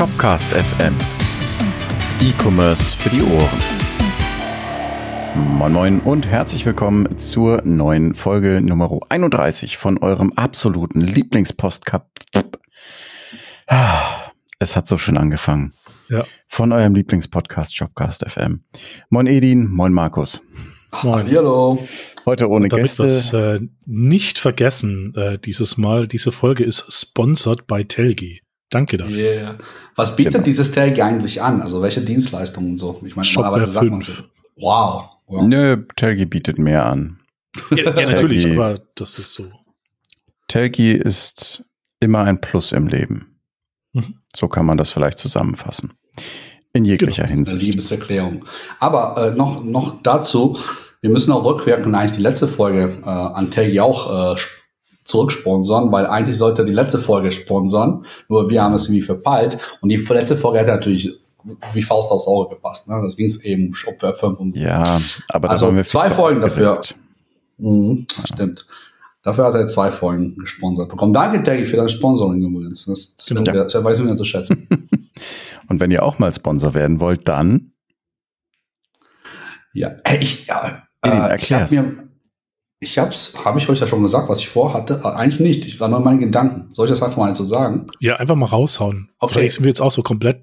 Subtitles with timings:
[0.00, 0.94] Shopcast FM.
[2.22, 3.58] E-Commerce für die Ohren.
[5.58, 12.06] Moin Moin und herzlich willkommen zur neuen Folge Nummer 31 von eurem absoluten Lieblingspostcup.
[13.66, 15.74] Ah, es hat so schön angefangen.
[16.08, 16.24] Ja.
[16.48, 18.64] Von eurem Lieblingspodcast Shopcast FM.
[19.10, 20.40] Moin Edin, moin Markus.
[21.02, 21.26] Moin.
[21.26, 21.86] Hallo.
[22.24, 23.02] Heute ohne damit Gäste.
[23.02, 26.06] wir's, äh, nicht vergessen äh, dieses Mal.
[26.08, 28.40] Diese Folge ist sponsored by Telgi.
[28.70, 29.16] Danke dafür.
[29.16, 29.58] Yeah.
[29.96, 30.44] Was bietet Genau.
[30.44, 31.60] dieses Telgi eigentlich an?
[31.60, 33.00] Also welche Dienstleistungen und so?
[33.04, 34.16] Ich meine, Shopware normalerweise sagt man 5.
[34.18, 34.24] so,
[34.56, 35.08] Wow.
[35.26, 35.42] wow.
[35.42, 37.18] Nö, Telgi bietet mehr an.
[37.70, 38.58] Ja, ja natürlich, Telgi.
[38.58, 39.50] aber das ist so.
[40.48, 41.64] Telgi ist
[42.00, 43.38] immer ein Plus im Leben.
[43.92, 44.14] Mhm.
[44.34, 45.92] So kann man das vielleicht zusammenfassen.
[46.72, 47.60] In jeglicher Eine Hinsicht.
[47.66, 48.44] Liebeserklärung.
[48.78, 50.56] Aber äh, noch, noch dazu,
[51.00, 54.40] wir müssen auch rückwirkend eigentlich die letzte Folge äh, an Telgi auch äh,
[55.10, 59.58] zurücksponsern, weil eigentlich sollte er die letzte Folge sponsern, nur wir haben es irgendwie verpeilt
[59.80, 61.18] und die letzte Folge hätte natürlich
[61.72, 62.88] wie Faust aufs Auge gepasst.
[62.88, 63.00] Ne?
[63.02, 64.58] Das ging es eben Shopware 5 und so.
[64.58, 66.80] Ja, aber da Also waren wir zwei Folgen dafür.
[67.58, 68.66] Mhm, Stimmt.
[69.22, 71.12] Dafür hat er zwei Folgen gesponsert bekommen.
[71.12, 72.86] Danke, Taggy, für dein Sponsoring übrigens.
[72.86, 73.42] Das, das, Genau.
[73.44, 74.66] das weiß ich mir zu schätzen.
[75.68, 77.72] Und wenn ihr auch mal Sponsor werden wollt, dann
[79.72, 82.09] ja, ich, ja, äh, ich mir,
[82.80, 85.04] ich hab's, habe ich euch ja schon gesagt, was ich vorhatte?
[85.04, 85.66] Eigentlich nicht.
[85.66, 86.74] Ich war nur in meinen Gedanken.
[86.74, 87.86] Soll ich das einfach mal so sagen?
[88.00, 89.10] Ja, einfach mal raushauen.
[89.18, 89.34] Okay.
[89.34, 90.42] Vielleicht sind wir jetzt auch so komplett.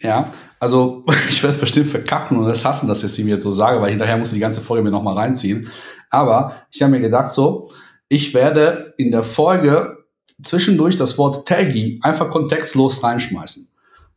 [0.00, 3.42] Ja, also ich werde es bestimmt verkacken und das hassen, dass ich es ihm jetzt
[3.42, 5.68] so sage, weil hinterher muss ich die ganze Folge mir nochmal reinziehen.
[6.08, 7.70] Aber ich habe mir gedacht so,
[8.08, 9.96] ich werde in der Folge
[10.42, 13.68] zwischendurch das Wort Taggy einfach kontextlos reinschmeißen.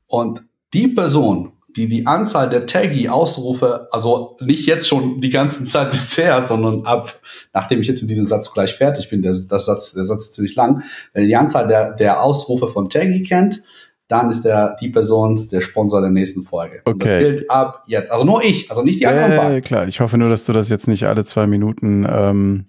[0.06, 5.92] Und die Person, die die Anzahl der Taggy-Ausrufe, also nicht jetzt schon die ganze Zeit
[5.92, 7.20] bisher, sondern ab,
[7.54, 10.34] nachdem ich jetzt mit diesem Satz gleich fertig bin, der, das Satz, der Satz ist
[10.36, 13.64] ziemlich lang, wenn ihr die Anzahl der, der Ausrufe von Taggy kennt,
[14.08, 16.82] dann ist der, die Person der Sponsor der nächsten Folge.
[16.86, 17.20] Und das Okay.
[17.24, 18.12] gilt ab jetzt.
[18.12, 19.62] Also nur ich, also nicht die anderen äh, beiden.
[19.64, 19.88] klar.
[19.88, 22.66] Ich hoffe nur, dass du das jetzt nicht alle zwei Minuten ähm,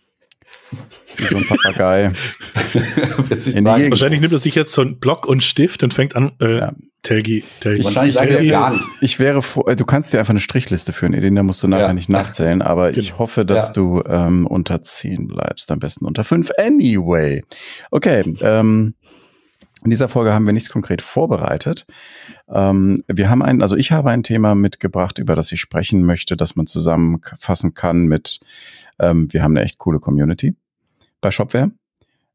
[1.17, 2.13] wie so ein Papagei.
[3.29, 6.73] Wahrscheinlich nimmt er sich jetzt so einen Block und Stift und fängt an, äh, Ja.
[7.03, 7.85] Telgi, Telgi.
[7.85, 8.83] Wahrscheinlich sagt er gar nicht.
[9.01, 11.69] Ich wäre froh, äh, du kannst dir einfach eine Strichliste führen, Edin, da musst du
[11.69, 11.93] nachher Ja.
[11.93, 13.19] nicht nachzählen, aber ich Genau.
[13.21, 13.73] hoffe, dass Ja.
[13.75, 17.45] du ähm, unter 10 bleibst, am besten unter 5 anyway.
[17.93, 18.95] Okay, ähm,
[19.85, 21.87] in dieser Folge haben wir nichts konkret vorbereitet.
[22.53, 26.37] Ähm, wir haben ein, also ich habe ein Thema mitgebracht, über das ich sprechen möchte,
[26.37, 28.41] das man zusammenfassen kann mit,
[28.99, 30.57] ähm, wir haben eine echt coole Community
[31.21, 31.71] bei Shopware.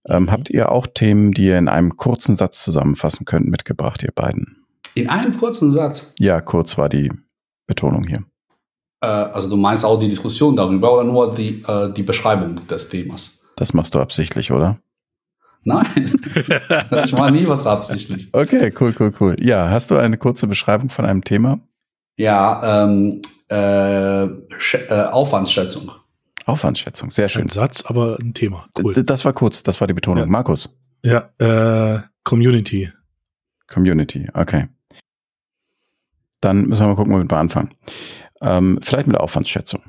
[0.08, 0.32] Ähm, Mhm.
[0.32, 4.66] Habt ihr auch Themen, die ihr in einem kurzen Satz zusammenfassen könnt, mitgebracht, ihr beiden?
[4.94, 6.14] In einem kurzen Satz.
[6.20, 7.12] Ja, kurz war die
[7.68, 8.24] Betonung hier.
[9.02, 12.90] Äh, also du meinst auch die Diskussion darüber oder nur die, äh, die Beschreibung des
[12.90, 13.42] Themas?
[13.56, 14.80] Das machst du absichtlich, oder?
[15.64, 15.86] Nein,
[17.06, 18.30] ich mache nie was absichtlich.
[18.34, 19.36] Okay, cool, cool, cool.
[19.40, 21.60] Ja, hast du eine kurze Beschreibung von einem Thema?
[22.18, 25.92] Ja, ähm, äh, äh, Aufwandsschätzung.
[26.46, 27.44] Aufwandsschätzung, sehr schön.
[27.44, 28.68] Ein Satz, aber ein Thema.
[28.81, 28.94] Cool.
[29.03, 30.24] Das war kurz, das war die Betonung.
[30.24, 30.29] Ja.
[30.29, 32.91] Markus, Ja, äh, Community.
[33.68, 34.68] Community, okay.
[36.41, 37.74] Dann müssen wir mal gucken, womit wir anfangen.
[38.41, 39.81] Ähm, vielleicht mit der Aufwandsschätzung.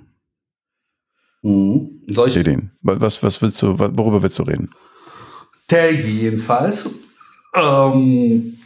[1.42, 2.02] Mhm.
[2.08, 2.72] Soll ich Ideen.
[2.82, 4.70] Was, was willst du, worüber willst du reden?
[5.66, 6.91] Telgi jedenfalls.
[7.54, 8.58] Ähm,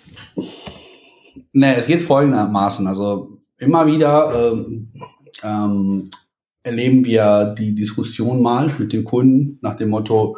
[1.52, 2.86] ne, es geht folgendermaßen.
[2.86, 4.92] Also immer wieder ähm,
[5.42, 6.10] ähm,
[6.66, 10.36] erleben wir die Diskussion mal mit den Kunden nach dem Motto,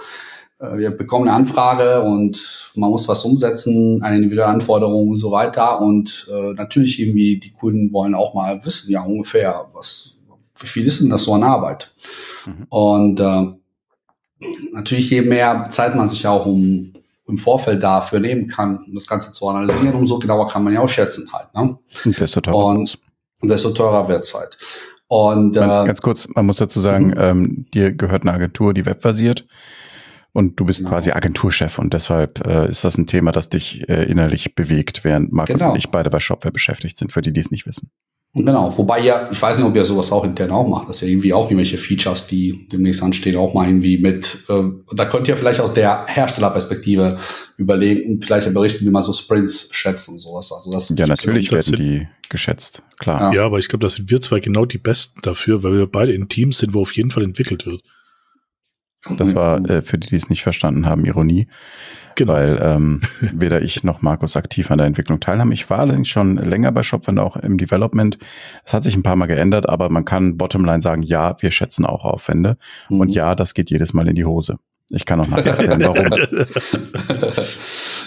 [0.59, 5.31] äh, wir bekommen eine Anfrage und man muss was umsetzen, eine individuelle Anforderung und so
[5.31, 5.81] weiter.
[5.81, 10.19] Und äh, natürlich irgendwie die Kunden wollen auch mal wissen, ja ungefähr, was,
[10.59, 11.94] wie viel ist denn das so an Arbeit?
[12.44, 12.67] Mhm.
[12.69, 13.47] Und äh,
[14.72, 16.93] natürlich, je mehr Zeit man sich auch um
[17.27, 20.81] im Vorfeld dafür nehmen kann, um das Ganze zu analysieren, umso genauer kann man ja
[20.81, 21.53] auch schätzen halt.
[21.55, 21.78] Ne?
[22.05, 22.99] Und desto teurer Und- wird's.
[23.41, 24.59] Und desto teurer wird's halt.
[25.08, 27.14] Und Man, äh, ganz kurz, man muss dazu sagen, Mhm.
[27.16, 29.46] ähm, dir gehört eine Agentur, die webbasiert.
[30.32, 30.91] Und du bist Genau.
[30.91, 35.32] quasi Agenturchef und deshalb äh, ist das ein Thema, das dich äh, innerlich bewegt, während
[35.32, 35.70] Markus Genau.
[35.72, 37.90] und ich beide bei Shopware beschäftigt sind, für die, die es nicht wissen.
[38.34, 41.08] Genau, wobei ja, ich weiß nicht, ob ihr sowas auch intern auch macht, dass ihr
[41.08, 44.62] irgendwie auch irgendwelche Features, die demnächst anstehen, auch mal irgendwie mit, äh,
[44.94, 47.19] da könnt ihr vielleicht aus der Herstellerperspektive
[47.56, 50.52] überlegen und vielleicht berichten, wie man so Sprints schätzt und sowas.
[50.52, 53.34] Also das Ja, natürlich das werden sind- die geschätzt, klar.
[53.34, 56.12] Ja, aber ich glaube, da sind wir zwei genau die Besten dafür, weil wir beide
[56.12, 57.82] in Teams sind, wo auf jeden Fall entwickelt wird.
[59.16, 61.49] Das war äh, für die, die es nicht verstanden haben, Ironie,
[62.14, 62.32] Genau.
[62.32, 63.00] weil ähm,
[63.32, 65.52] weder ich noch Markus aktiv an der Entwicklung teilhaben.
[65.52, 68.19] Ich war allerdings schon länger bei Shopware auch im Development.
[68.64, 71.87] Es hat sich ein paar Mal geändert, aber man kann bottomline sagen, ja, wir schätzen
[71.87, 72.56] auch Aufwände.
[72.88, 73.00] Mhm.
[73.00, 74.58] Und ja, das geht jedes Mal in die Hose.
[74.90, 76.06] Ich kann auch nachher erzählen, warum.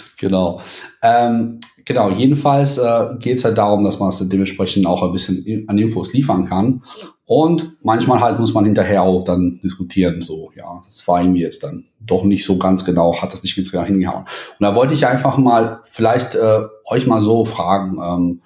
[0.22, 0.60] genau.
[1.02, 5.64] Ähm, Genau, jedenfalls äh, geht es halt darum, dass man es dementsprechend auch ein bisschen
[5.68, 6.82] an Infos liefern kann.
[7.24, 11.62] Und manchmal halt muss man hinterher auch dann diskutieren, so, ja, das war ihm jetzt
[11.62, 14.22] dann doch nicht so ganz genau, hat das nicht ganz genau hingehauen.
[14.22, 18.42] Und da wollte ich einfach mal vielleicht äh, euch mal so fragen, ähm,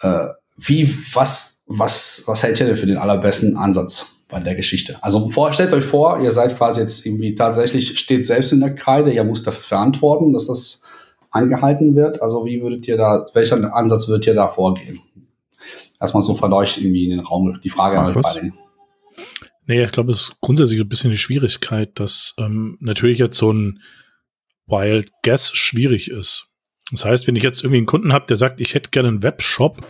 [0.00, 4.96] äh, wie, was, was, was hält ihr denn für den allerbesten Ansatz bei der Geschichte?
[5.02, 8.74] Also vor, stellt euch vor, ihr seid quasi jetzt irgendwie tatsächlich, steht selbst in der
[8.74, 10.82] Kreide, ihr müsst dafür verantworten, dass das
[11.30, 12.20] angehalten wird.
[12.20, 14.98] Also wie würdet ihr da, welcher Ansatz würdet ihr da vorgehen?
[16.00, 18.52] Erstmal so verleuchtet irgendwie in den Raum die Frage an euch beide.
[19.66, 23.52] Nee, ich glaube, es ist grundsätzlich ein bisschen die Schwierigkeit, dass ähm, natürlich jetzt so
[23.52, 23.80] ein
[24.66, 26.48] Wild Guess schwierig ist.
[26.90, 29.22] Das heißt, wenn ich jetzt irgendwie einen Kunden habe, der sagt, ich hätte gerne einen
[29.22, 29.86] Webshop,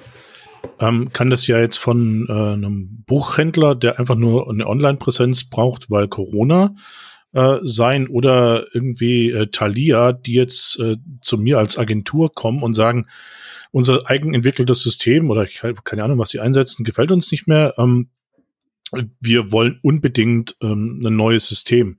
[0.81, 5.91] ähm, kann das ja jetzt von äh, einem Buchhändler, der einfach nur eine Online-Präsenz braucht,
[5.91, 6.75] weil Corona
[7.33, 12.75] äh, sein oder irgendwie äh, Thalia, die jetzt äh, zu mir als Agentur kommen und
[12.75, 13.07] sagen,
[13.71, 17.75] unser eigenentwickeltes System oder ich keine Ahnung, was sie einsetzen, gefällt uns nicht mehr.
[17.79, 18.11] Ähm,
[19.21, 21.99] wir wollen unbedingt ähm, ein neues System.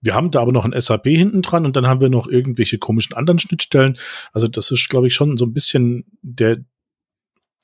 [0.00, 2.78] Wir haben da aber noch ein SAP hinten dran und dann haben wir noch irgendwelche
[2.78, 3.96] komischen anderen Schnittstellen.
[4.32, 6.58] Also das ist, glaube ich, schon so ein bisschen der,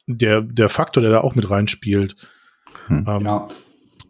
[0.08, 2.16] der, der Faktor, der da auch mit reinspielt.
[2.86, 3.04] Hm.
[3.06, 3.48] Ähm, ja.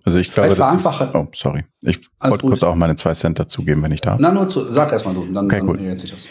[0.05, 1.65] Also ich glaube, das ist, oh, sorry.
[1.83, 4.19] Ich wollte kurz auch meine zwei Cent dazugeben, wenn ich darf.
[4.19, 5.81] Na, nur zu, sag erstmal du, dann, okay, dann cool.
[5.81, 6.29] ich das.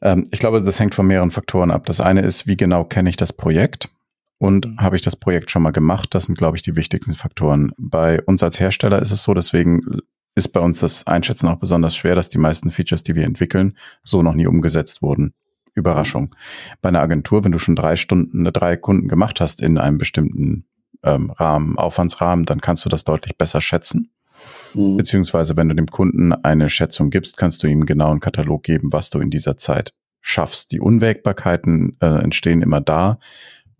[0.00, 1.86] Ähm, ich glaube, das hängt von mehreren Faktoren ab.
[1.86, 3.90] Das eine ist, wie genau kenne ich das Projekt
[4.38, 4.80] und mhm.
[4.80, 6.14] habe ich das Projekt schon mal gemacht?
[6.14, 7.72] Das sind, glaube ich, die wichtigsten Faktoren.
[7.78, 10.00] Bei uns als Hersteller ist es so, deswegen
[10.34, 13.76] ist bei uns das Einschätzen auch besonders schwer, dass die meisten Features, die wir entwickeln,
[14.02, 15.34] so noch nie umgesetzt wurden.
[15.74, 16.34] Überraschung.
[16.80, 20.66] Bei einer Agentur, wenn du schon drei Stunden, drei Kunden gemacht hast in einem bestimmten
[21.02, 24.10] ähm, Rahmen, Aufwandsrahmen, dann kannst du das deutlich besser schätzen.
[24.74, 24.96] Mhm.
[24.96, 28.92] Beziehungsweise, wenn du dem Kunden eine Schätzung gibst, kannst du ihm genau einen Katalog geben,
[28.92, 30.72] was du in dieser Zeit schaffst.
[30.72, 33.18] Die Unwägbarkeiten äh, entstehen immer da,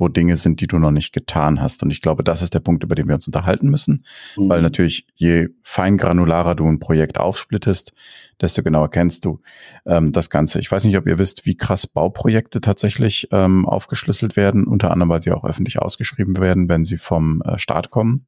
[0.03, 1.85] wo Dinge sind, die du noch nicht getan hast.
[1.85, 4.03] Und ich glaube, das ist der Punkt, über den wir uns unterhalten müssen,
[4.37, 4.49] mhm.
[4.49, 7.93] weil natürlich je feingranularer du ein Projekt aufsplittest,
[8.41, 9.41] desto genauer kennst du
[9.87, 10.59] ähm, das Ganze.
[10.59, 15.11] Ich weiß nicht, ob ihr wisst, wie krass Bauprojekte tatsächlich ähm, aufgeschlüsselt werden, unter anderem,
[15.11, 18.27] weil sie auch öffentlich ausgeschrieben werden, wenn sie vom äh, Staat kommen.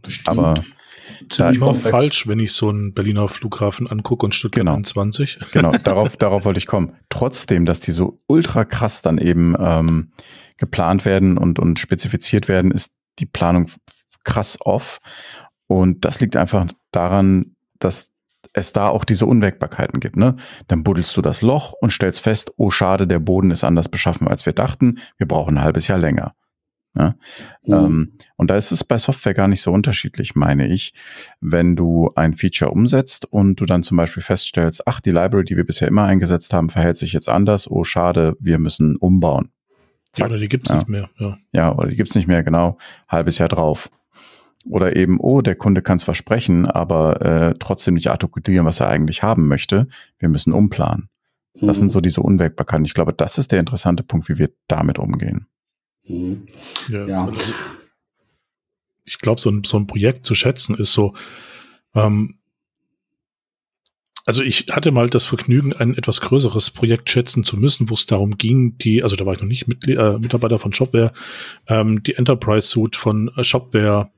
[0.00, 0.28] Bestimmt.
[0.28, 0.62] Aber
[1.36, 4.80] Da falsch, wenn ich so einen Berliner Flughafen angucke und Stuttgart genau.
[4.80, 5.38] 20.
[5.52, 6.94] Genau, darauf, darauf wollte ich kommen.
[7.08, 10.12] Trotzdem, dass die so ultra krass dann eben ähm,
[10.56, 13.70] geplant werden und, und spezifiziert werden, ist die Planung
[14.24, 14.98] krass off.
[15.66, 18.12] Und das liegt einfach daran, dass
[18.52, 20.16] es da auch diese Unwägbarkeiten gibt.
[20.16, 20.36] Ne?
[20.68, 24.28] Dann buddelst du das Loch und stellst fest, oh schade, der Boden ist anders beschaffen,
[24.28, 24.98] als wir dachten.
[25.16, 26.34] Wir brauchen ein halbes Jahr länger.
[26.96, 27.16] Ja?
[27.64, 27.74] Mhm.
[27.74, 30.94] Ähm, und da ist es bei Software gar nicht so unterschiedlich, meine ich.
[31.40, 35.56] Wenn du ein Feature umsetzt und du dann zum Beispiel feststellst, ach, die Library, die
[35.56, 37.70] wir bisher immer eingesetzt haben, verhält sich jetzt anders.
[37.70, 39.50] Oh, schade, wir müssen umbauen.
[40.12, 40.28] Zack.
[40.28, 40.76] Oder die gibt's ja.
[40.78, 41.10] nicht mehr.
[41.18, 41.38] Ja.
[41.52, 42.78] ja, oder die gibt's nicht mehr, genau.
[43.08, 43.90] Halbes Jahr drauf.
[44.66, 48.88] Oder eben, oh, der Kunde kann es versprechen, aber äh, trotzdem nicht artikulieren, was er
[48.88, 49.88] eigentlich haben möchte.
[50.18, 51.08] Wir müssen umplanen.
[51.60, 51.66] Mhm.
[51.66, 51.90] Das sind mhm.
[51.90, 52.84] so diese Unwägbarkeiten.
[52.84, 55.48] Ich glaube, das ist der interessante Punkt, wie wir damit umgehen.
[56.06, 56.46] Mhm.
[56.88, 57.06] Ja.
[57.06, 57.26] ja.
[57.26, 57.52] Also,
[59.04, 61.14] ich glaube, so ein, so ein Projekt zu schätzen ist so,
[61.94, 62.36] ähm,
[64.26, 68.06] also ich hatte mal das Vergnügen, ein etwas größeres Projekt schätzen zu müssen, wo es
[68.06, 71.12] darum ging, die, also da war ich noch nicht Mitglied, äh, Mitarbeiter von Shopware,
[71.68, 74.10] ähm, die Enterprise Suite von äh, Shopware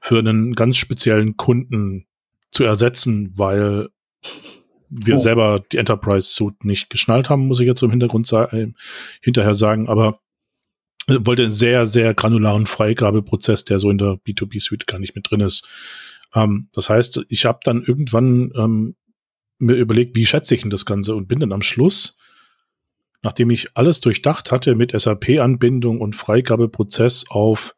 [0.00, 2.06] für einen ganz speziellen Kunden
[2.52, 3.88] zu ersetzen, weil
[4.88, 5.18] wir oh.
[5.18, 8.72] selber die Enterprise Suite nicht geschnallt haben, muss ich jetzt so im Hintergrund sa äh,
[9.20, 10.20] hinterher sagen, aber
[11.26, 15.40] wollte einen sehr, sehr granularen Freigabeprozess, der so in der B2B-Suite gar nicht mit drin
[15.40, 15.68] ist.
[16.34, 18.96] Ähm, das heißt, ich habe dann irgendwann ähm,
[19.58, 22.18] mir überlegt, wie schätze ich denn das Ganze und bin dann am Schluss,
[23.22, 27.74] nachdem ich alles durchdacht hatte mit SAP-Anbindung und Freigabeprozess auf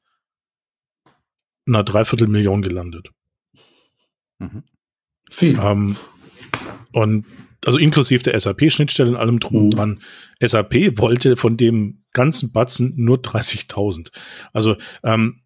[1.66, 3.10] einer Dreiviertelmillion gelandet.
[4.38, 4.64] Mhm.
[5.30, 5.58] Viel.
[5.58, 5.96] Ähm,
[6.92, 7.26] und
[7.64, 9.70] also inklusive der SAP-Schnittstelle und allem drum und mhm.
[9.70, 10.00] dran.
[10.40, 14.10] SAP wollte von dem ganzen Batzen nur 30.000.
[14.52, 15.42] Also ähm,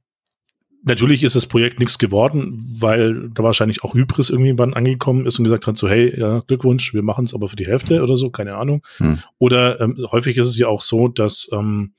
[0.83, 5.45] natürlich ist das Projekt nichts geworden, weil da wahrscheinlich auch Hybris irgendwann angekommen ist und
[5.45, 8.31] gesagt hat, so hey, ja, Glückwunsch, wir machen es aber für die Hälfte oder so,
[8.31, 8.83] keine Ahnung.
[8.99, 9.19] Hm.
[9.39, 11.93] Oder ähm, häufig ist es ja auch so, dass ähm,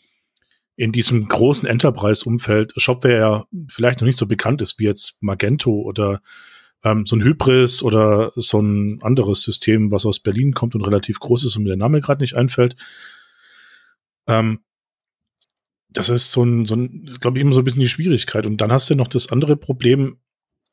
[0.77, 5.71] in diesem großen Enterprise-Umfeld Shopware ja vielleicht noch nicht so bekannt ist wie jetzt Magento
[5.71, 6.21] oder
[6.83, 11.19] ähm, so ein Hybris oder so ein anderes System, was aus Berlin kommt und relativ
[11.19, 12.75] groß ist und mir der Name gerade nicht einfällt.
[14.27, 14.59] Ähm,
[15.89, 18.45] das ist so ein, so ein glaube ich, immer so ein bisschen die Schwierigkeit.
[18.45, 20.17] Und dann hast du noch das andere Problem,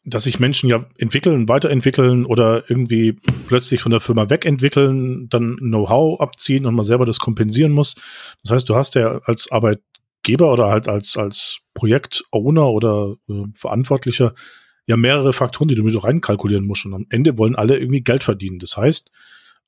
[0.05, 6.21] dass sich Menschen ja entwickeln, weiterentwickeln oder irgendwie plötzlich von der Firma wegentwickeln, dann Know-how
[6.21, 7.95] abziehen und man selber das kompensieren muss.
[8.43, 14.35] Das heißt, du hast ja als Arbeitgeber oder halt als, als Projektowner oder äh, Verantwortlicher
[14.87, 16.85] ja mehrere Faktoren, die du mit reinkalkulieren musst.
[16.87, 18.59] Und am Ende wollen alle irgendwie Geld verdienen.
[18.59, 19.11] Das heißt,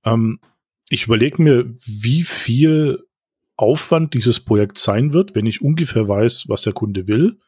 [0.04, 0.40] ähm,
[0.88, 3.04] ich überlege mir, wie viel
[3.56, 7.38] Aufwand dieses Projekt sein wird, wenn ich ungefähr weiß, was der Kunde will.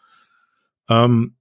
[0.88, 1.36] Ähm,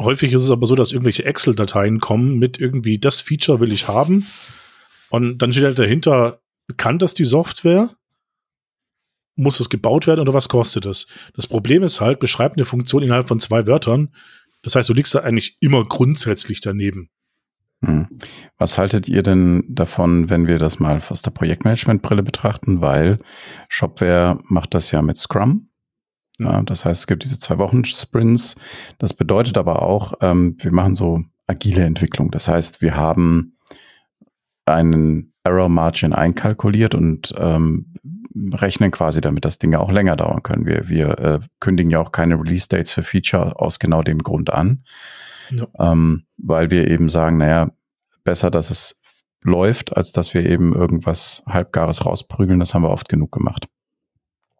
[0.00, 3.86] häufig ist es aber so, dass irgendwelche Excel-Dateien kommen mit irgendwie, das Feature will ich
[3.86, 4.26] haben.
[5.10, 6.40] Und dann steht halt dahinter,
[6.76, 7.90] kann das die Software?
[9.36, 11.06] Muss das gebaut werden oder was kostet das?
[11.34, 14.14] Das Problem ist halt, beschreibt eine Funktion innerhalb von zwei Wörtern.
[14.64, 17.10] Das heißt, du liegst da eigentlich immer grundsätzlich daneben.
[17.84, 18.08] Hm.
[18.56, 22.80] Was haltet ihr denn davon, wenn wir das mal aus der Projektmanagement-Brille betrachten?
[22.80, 23.18] Weil
[23.68, 25.68] Shopware macht das ja mit Scrum.
[26.38, 28.56] Ja, das heißt, es gibt diese zwei Wochen Sprints.
[28.98, 32.30] Das bedeutet aber auch, ähm, wir machen so agile Entwicklung.
[32.30, 33.58] Das heißt, wir haben
[34.64, 37.94] einen Error Margin einkalkuliert und ähm,
[38.52, 40.66] rechnen quasi damit, dass Dinge auch länger dauern können.
[40.66, 44.52] Wir, wir äh, kündigen ja auch keine Release Dates für Feature aus genau dem Grund
[44.52, 44.84] an,
[45.50, 45.66] ja.
[45.78, 47.70] ähm, weil wir eben sagen, naja,
[48.24, 49.00] besser, dass es
[49.42, 52.58] läuft, als dass wir eben irgendwas Halbgares rausprügeln.
[52.58, 53.68] Das haben wir oft genug gemacht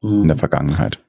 [0.03, 0.23] mhm.
[0.23, 1.01] in der Vergangenheit.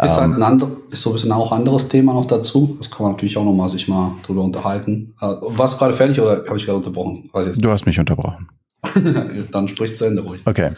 [0.00, 2.76] Ist halt ein andere, ist so ein bisschen auch ein anderes Thema noch dazu.
[2.78, 5.14] Das kann man natürlich auch nochmal sich mal drüber unterhalten.
[5.20, 7.28] Äh, warst du gerade fertig oder habe ich gerade unterbrochen?
[7.56, 8.48] Du hast mich unterbrochen.
[9.52, 10.40] Dann sprich zu Ende ruhig.
[10.44, 10.72] Okay.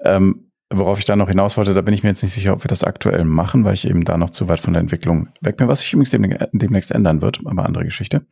[0.00, 2.64] Ähm, worauf ich da noch hinaus wollte, da bin ich mir jetzt nicht sicher, ob
[2.64, 5.56] wir das aktuell machen, weil ich eben da noch zu weit von der Entwicklung weg
[5.56, 6.10] bin, was sich übrigens
[6.52, 8.26] demnächst ändern wird, aber andere Geschichte.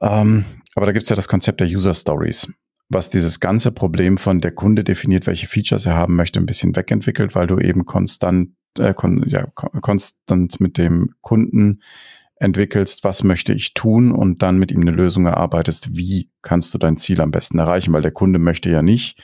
[0.00, 0.44] Ähm,
[0.74, 2.48] aber da gibt es ja das Konzept der User Stories
[2.88, 6.76] was dieses ganze Problem von der Kunde definiert, welche Features er haben möchte, ein bisschen
[6.76, 11.80] wegentwickelt, weil du eben konstant äh, kon ja, konstant mit dem Kunden
[12.44, 16.78] entwickelst, was möchte ich tun und dann mit ihm eine Lösung erarbeitest, wie kannst du
[16.78, 19.20] dein Ziel am besten erreichen, weil der Kunde möchte ja nicht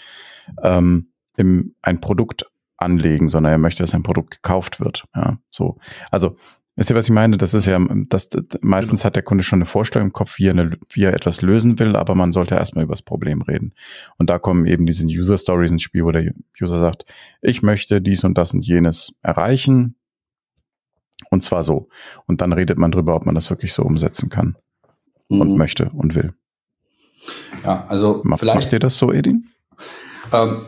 [0.62, 2.46] ähm, im, ein Produkt
[2.76, 5.04] anlegen, sondern er möchte, dass ein Produkt gekauft wird.
[5.14, 5.78] Ja, so.
[6.10, 6.36] Also
[6.80, 7.36] Wisst ihr, was ich meine?
[7.36, 10.46] Das ist ja, das, das meistens hat der Kunde schon eine Vorstellung im Kopf, wie
[10.46, 13.74] er, eine, wie er etwas lösen will, aber man sollte erstmal über das Problem reden.
[14.16, 17.04] Und da kommen eben diese User Stories ins Spiel, wo der User sagt,
[17.42, 19.96] ich möchte dies und das und jenes erreichen.
[21.28, 21.88] Und zwar so.
[22.26, 24.56] Und dann redet man drüber, ob man das wirklich so umsetzen kann
[25.28, 25.40] mhm.
[25.40, 26.32] und möchte und will.
[27.64, 28.60] Ja, also Mach, vielleicht.
[28.60, 29.48] Macht ihr das so, Edin?
[30.32, 30.62] Ähm,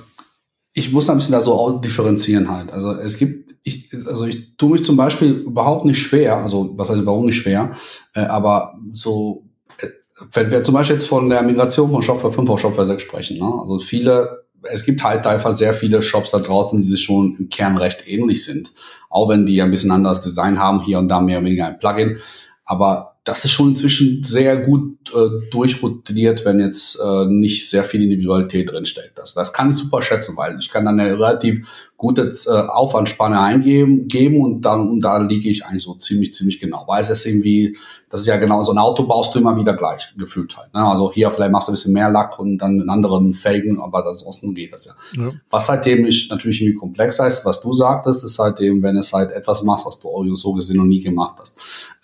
[0.74, 2.70] ich muss ein bisschen da so differenzieren halt.
[2.70, 6.90] Also es gibt ich, also ich tue mich zum Beispiel überhaupt nicht schwer, also was
[6.90, 7.72] heißt überhaupt nicht schwer,
[8.14, 9.44] äh, aber so,
[9.80, 9.86] äh,
[10.32, 13.38] wenn wir zum Beispiel jetzt von der Migration von Shopware 5 auf Shopware 6 sprechen,
[13.38, 13.44] ne?
[13.44, 17.48] also viele, es gibt halt einfach sehr viele Shops da draußen, die sich schon im
[17.48, 18.70] Kern recht ähnlich sind,
[19.10, 21.78] auch wenn die ein bisschen anderes Design haben, hier und da mehr oder weniger ein
[21.78, 22.18] Plugin,
[22.64, 28.02] aber das ist schon inzwischen sehr gut äh, durchroutiniert, wenn jetzt äh, nicht sehr viel
[28.02, 29.16] Individualität drinsteckt.
[29.16, 33.38] Das, das kann ich super schätzen, weil ich kann dann eine relativ gute äh, Aufwandspanne
[33.38, 36.82] eingeben geben und dann und da liege ich eigentlich so ziemlich, ziemlich genau.
[36.88, 37.76] Weil es ist irgendwie,
[38.10, 40.74] das ist ja genau so ein Auto baust du immer wieder gleich, gefühlt halt.
[40.74, 40.84] Ne?
[40.84, 44.04] Also hier vielleicht machst du ein bisschen mehr Lack und dann in anderen Felgen, aber
[44.04, 44.94] ansonsten geht das ja.
[45.14, 45.30] ja.
[45.48, 49.30] Was seitdem ist natürlich irgendwie komplex heißt, was du sagtest, ist seitdem, wenn es halt
[49.30, 51.56] etwas machst, was du so gesehen noch nie gemacht hast.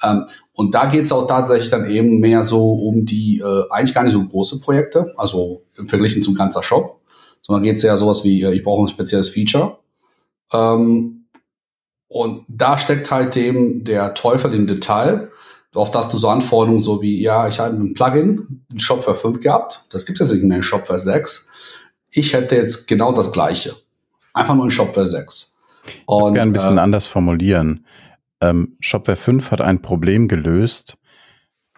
[0.05, 3.95] Ähm, und da geht es auch tatsächlich dann eben mehr so um die äh, eigentlich
[3.95, 7.01] gar nicht so große Projekte, also im Verglichen zum ganzer Shop,
[7.43, 9.79] sondern geht es ja sowas wie, äh, ich brauche ein spezielles Feature
[10.53, 11.27] ähm,
[12.09, 15.31] und da steckt halt eben der Teufel im Detail,
[15.75, 19.41] auf das du so Anforderungen so wie, ja, ich habe ein Plugin, ein Shopware 5
[19.41, 21.49] gehabt, das gibt es jetzt nicht mehr in Shopware 6.
[22.11, 23.77] Ich hätte jetzt genau das gleiche.
[24.33, 25.59] Einfach nur in Shopware 6.
[26.07, 27.87] Und, ich würde gerne ein bisschen äh, anders formulieren.
[28.41, 30.97] Ähm, Shopware 5 hat ein Problem gelöst,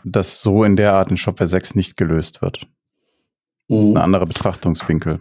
[0.04, 2.66] das so in der Art in Shopware 6 nicht gelöst wird.
[3.68, 3.96] Das ist ein mhm.
[3.98, 5.20] anderer Betrachtungswinkel.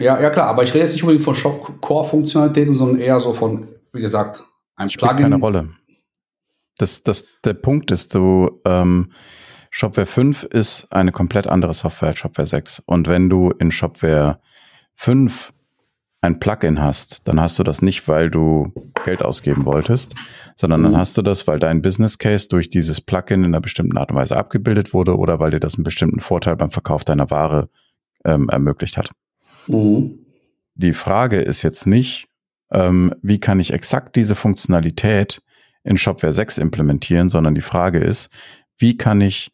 [0.00, 3.68] Ja, ja klar, aber ich rede jetzt nicht unbedingt von Shop-Core-Funktionalitäten, sondern eher so von,
[3.92, 4.42] wie gesagt,
[4.74, 5.24] einem Spielt Plugin.
[5.24, 5.70] keine Rolle.
[6.78, 9.12] Das, das, der Punkt ist, du, ähm,
[9.70, 12.82] Shopware 5 ist eine komplett andere Software als Shopware 6.
[12.86, 14.40] Und wenn du in Shopware
[14.94, 15.52] 5
[16.22, 18.72] ein Plugin hast, dann hast du das nicht, weil du
[19.04, 20.14] Geld ausgeben wolltest,
[20.56, 20.98] sondern dann mhm.
[20.98, 24.16] hast du das, weil dein Business Case durch dieses Plugin in einer bestimmten Art und
[24.16, 27.68] Weise abgebildet wurde oder weil dir das einen bestimmten Vorteil beim Verkauf deiner Ware
[28.24, 29.10] ähm, ermöglicht hat.
[29.70, 30.18] Mhm.
[30.74, 32.28] Die Frage ist jetzt nicht,
[32.70, 35.42] ähm, wie kann ich exakt diese Funktionalität
[35.82, 38.30] in Shopware 6 implementieren, sondern die Frage ist,
[38.78, 39.52] wie kann ich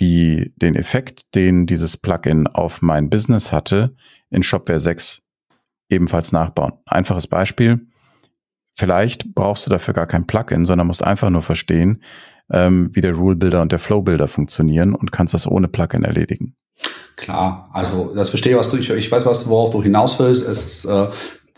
[0.00, 3.94] die, den Effekt, den dieses Plugin auf mein Business hatte,
[4.30, 5.22] in Shopware 6
[5.88, 6.72] ebenfalls nachbauen.
[6.86, 7.86] Einfaches Beispiel.
[8.76, 12.02] Vielleicht brauchst du dafür gar kein Plugin, sondern musst einfach nur verstehen,
[12.50, 16.02] ähm, wie der Rule Builder und der Flow Builder funktionieren und kannst das ohne Plugin
[16.02, 16.56] erledigen.
[17.24, 20.46] Klar, also das verstehe, was du, ich, ich weiß, was, worauf du hinaus willst.
[20.46, 21.08] Es, äh,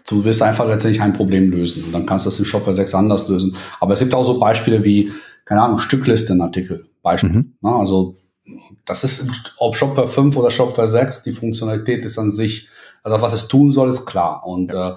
[0.08, 2.94] du wirst einfach letztendlich ein Problem lösen und dann kannst du das in Shopware 6
[2.94, 3.56] anders lösen.
[3.80, 5.10] Aber es gibt auch so Beispiele wie,
[5.44, 6.86] keine Ahnung, Stücklistenartikel.
[7.02, 7.30] Beispiel.
[7.30, 7.54] Mhm.
[7.62, 8.14] Na, also
[8.84, 9.26] das ist,
[9.58, 12.68] ob Shopware 5 oder Shopware 6, die Funktionalität ist an sich,
[13.02, 14.46] also was es tun soll, ist klar.
[14.46, 14.92] Und, äh,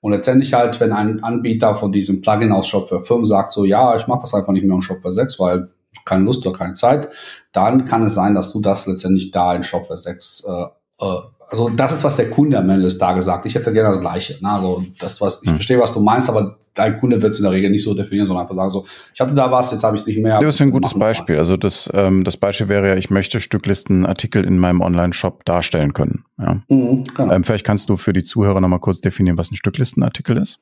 [0.00, 3.94] und letztendlich halt, wenn ein Anbieter von diesem Plugin aus Shopware 5 sagt so, ja,
[3.94, 5.68] ich mache das einfach nicht mehr in Shopware 6, weil
[6.04, 7.08] keine Lust oder keine Zeit,
[7.52, 11.20] dann kann es sein, dass du das letztendlich da in Shopware 6 äh, äh,
[11.50, 13.46] also das ist, was der Kunde am Ende des Tages sagt.
[13.46, 14.38] Ich hätte gerne das Gleiche.
[14.40, 14.50] Ne?
[14.50, 15.56] Also das, was ich hm.
[15.56, 18.26] verstehe, was du meinst, aber dein Kunde wird es in der Regel nicht so definieren,
[18.26, 20.40] sondern einfach sagen so, ich hatte da was, jetzt habe ich es nicht mehr.
[20.40, 21.38] Das ist ein gutes Beispiel.
[21.38, 26.24] Also das, ähm, das Beispiel wäre ja, ich möchte Stücklistenartikel in meinem Online-Shop darstellen können.
[26.38, 26.62] Ja.
[26.68, 27.32] Mhm, genau.
[27.32, 30.58] ähm, vielleicht kannst du für die Zuhörer nochmal kurz definieren, was ein Stücklistenartikel ist.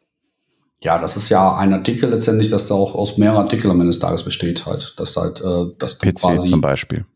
[0.82, 3.92] Ja, das ist ja ein Artikel letztendlich, das da auch aus mehreren Artikeln am Ende
[3.92, 4.94] des Tages besteht halt.
[4.96, 7.06] Das halt, äh, dass du PC quasi zum Beispiel.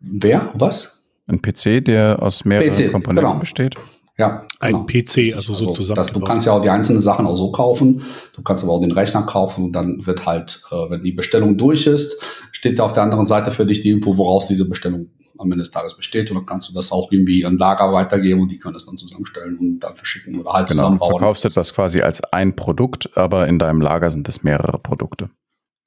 [0.00, 0.50] Wer?
[0.54, 1.04] Was?
[1.28, 3.38] Ein PC, der aus mehreren PC, Komponenten genau.
[3.38, 3.76] besteht?
[4.18, 4.80] Ja, genau.
[4.80, 5.96] ein PC, also so also, zusammen.
[5.96, 8.02] Das, du kannst ja auch die einzelnen Sachen auch so kaufen.
[8.34, 11.56] Du kannst aber auch den Rechner kaufen und dann wird halt, äh, wenn die Bestellung
[11.56, 12.20] durch ist,
[12.52, 15.62] steht da auf der anderen Seite für dich die Info, woraus diese Bestellung am Ende
[15.62, 16.30] des Tages besteht.
[16.30, 18.98] Und dann kannst du das auch irgendwie an Lager weitergeben und die können das dann
[18.98, 21.12] zusammenstellen und dann verschicken oder halt genau, zusammenbauen.
[21.12, 25.30] Du verkaufst etwas quasi als ein Produkt, aber in deinem Lager sind es mehrere Produkte.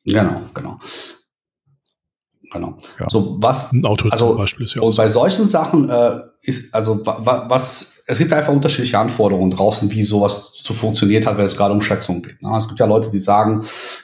[0.04, 0.80] Genau, genau.
[2.52, 2.78] Genau.
[3.00, 3.10] Ja.
[3.10, 3.74] So was.
[3.74, 7.46] Ein Auto also, zum Beispiel ist ja Und bei solchen Sachen äh, ist, also wa,
[7.50, 11.74] was, es gibt einfach unterschiedliche Anforderungen draußen, wie sowas zu funktioniert hat, wenn es gerade
[11.74, 12.42] um Schätzungen geht.
[12.42, 12.56] Ne?
[12.56, 13.62] Es gibt ja Leute, die sagen,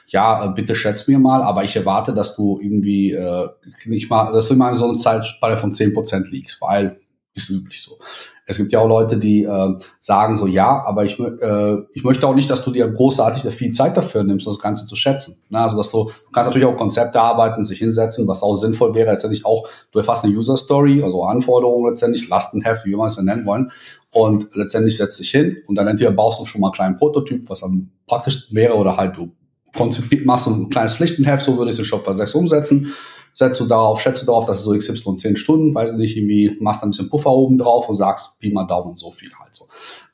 [0.08, 3.48] ja, äh, bitte schätz mir mal, aber ich erwarte, dass du irgendwie äh,
[3.84, 7.00] nicht mal, dass du immer in so einer Zeitspanne von zehn Prozent liegst, weil
[7.34, 7.98] ist üblich so.
[8.44, 12.26] Es gibt ja auch Leute, die äh, sagen so, ja, aber ich, äh, ich möchte
[12.26, 15.42] auch nicht, dass du dir großartig viel Zeit dafür nimmst, das Ganze zu schätzen.
[15.48, 18.94] Na, also dass du, du kannst natürlich auch Konzepte arbeiten, sich hinsetzen, was auch sinnvoll
[18.94, 23.16] wäre, letztendlich auch, du erfasst eine User Story, also Anforderungen letztendlich, Lastenheft, wie wir es
[23.16, 23.70] nennen wollen,
[24.10, 27.48] und letztendlich setzt dich hin und dann entweder baust du schon mal einen kleinen Prototyp,
[27.48, 29.30] was am praktischsten wäre, oder halt du
[29.74, 32.92] konzipiert, machst ein kleines Pflichtenheft, so würde ich es in Shopware 6 umsetzen
[33.32, 36.16] setzt du darauf, schätzt du darauf, dass es so XY 10 Stunden, weiß ich nicht,
[36.16, 39.30] irgendwie machst da ein bisschen Puffer oben drauf und sagst, Pi mal Daumen so viel
[39.40, 39.66] halt so.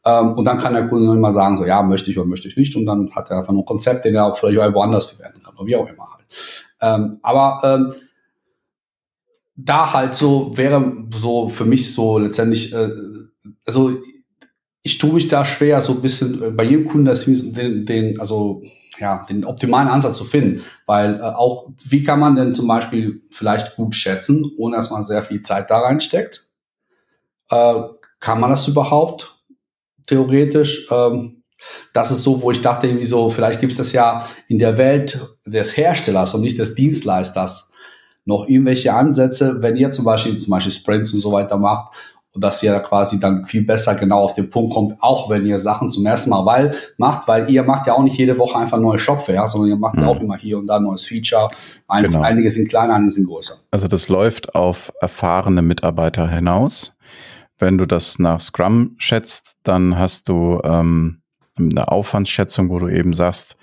[0.04, 2.56] Ähm, und dann kann der Kunde immer sagen, so, ja, möchte ich oder möchte ich
[2.56, 2.74] nicht.
[2.76, 5.54] Und dann hat er einfach nur ein Konzept, den er vielleicht auch woanders verwerten kann
[5.56, 6.24] oder wie auch immer halt.
[6.80, 7.92] Ähm, aber ähm,
[9.56, 12.90] da halt so wäre so für mich so letztendlich, äh,
[13.66, 13.98] also
[14.82, 18.20] ich tue mich da schwer, so ein bisschen äh, bei jedem Kunden das, den, den,
[18.20, 18.62] also
[19.00, 20.62] ja, den optimalen Ansatz zu finden.
[20.86, 25.02] Weil äh, auch, wie kann man denn zum Beispiel vielleicht gut schätzen, ohne dass man
[25.02, 26.50] sehr viel Zeit da reinsteckt?
[27.50, 27.74] Äh,
[28.20, 29.42] kann man das überhaupt
[30.06, 30.88] theoretisch?
[30.90, 31.42] Ähm,
[31.92, 34.78] das ist so, wo ich dachte, irgendwie so, vielleicht gibt es das ja in der
[34.78, 37.72] Welt des Herstellers und nicht des Dienstleisters
[38.24, 41.94] noch irgendwelche Ansätze, wenn ihr zum Beispiel, zum Beispiel Sprints und so weiter macht
[42.34, 45.58] und dass ihr quasi dann viel besser genau auf den Punkt kommt, auch wenn ihr
[45.58, 48.78] Sachen zum ersten Mal weil, macht, weil ihr macht ja auch nicht jede Woche einfach
[48.78, 50.04] neue Shopware, sondern ihr macht mhm.
[50.04, 51.48] auch immer hier und da ein neues Feature.
[51.86, 52.20] Ein, genau.
[52.20, 53.54] Einige sind kleiner, einige sind größer.
[53.70, 56.94] Also das läuft auf erfahrene Mitarbeiter hinaus.
[57.58, 61.22] Wenn du das nach Scrum schätzt, dann hast du ähm,
[61.58, 63.56] eine Aufwandsschätzung, wo du eben sagst,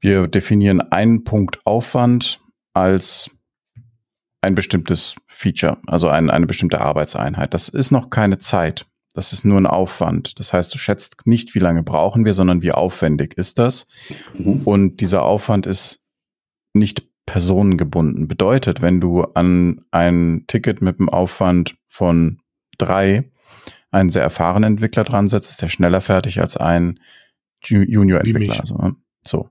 [0.00, 2.40] wir definieren einen Punkt Aufwand
[2.74, 3.30] als
[4.42, 7.54] ein bestimmtes Feature, also ein, eine bestimmte Arbeitseinheit.
[7.54, 8.86] Das ist noch keine Zeit.
[9.14, 10.38] Das ist nur ein Aufwand.
[10.40, 13.88] Das heißt, du schätzt nicht, wie lange brauchen wir, sondern wie aufwendig ist das.
[14.34, 14.62] Mhm.
[14.64, 16.04] Und dieser Aufwand ist
[16.72, 18.26] nicht personengebunden.
[18.26, 22.40] Bedeutet, wenn du an ein Ticket mit einem Aufwand von
[22.78, 23.30] drei
[23.90, 26.98] einen sehr erfahrenen Entwickler dran setzt, ist der schneller fertig als ein
[27.64, 28.60] Junior-Entwickler.
[28.60, 28.96] Also, ne?
[29.24, 29.50] so.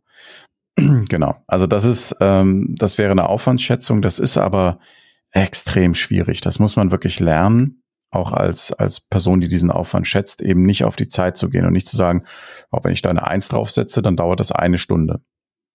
[1.10, 1.36] Genau.
[1.48, 4.02] Also das ist, ähm, das wäre eine Aufwandsschätzung.
[4.02, 4.80] Das ist aber
[5.32, 6.42] extrem schwierig.
[6.42, 10.84] Das muss man wirklich lernen, auch als, als Person, die diesen Aufwand schätzt, eben nicht
[10.84, 12.24] auf die Zeit zu gehen und nicht zu sagen,
[12.70, 15.22] auch wenn ich da eine Eins draufsetze, dann dauert das eine Stunde.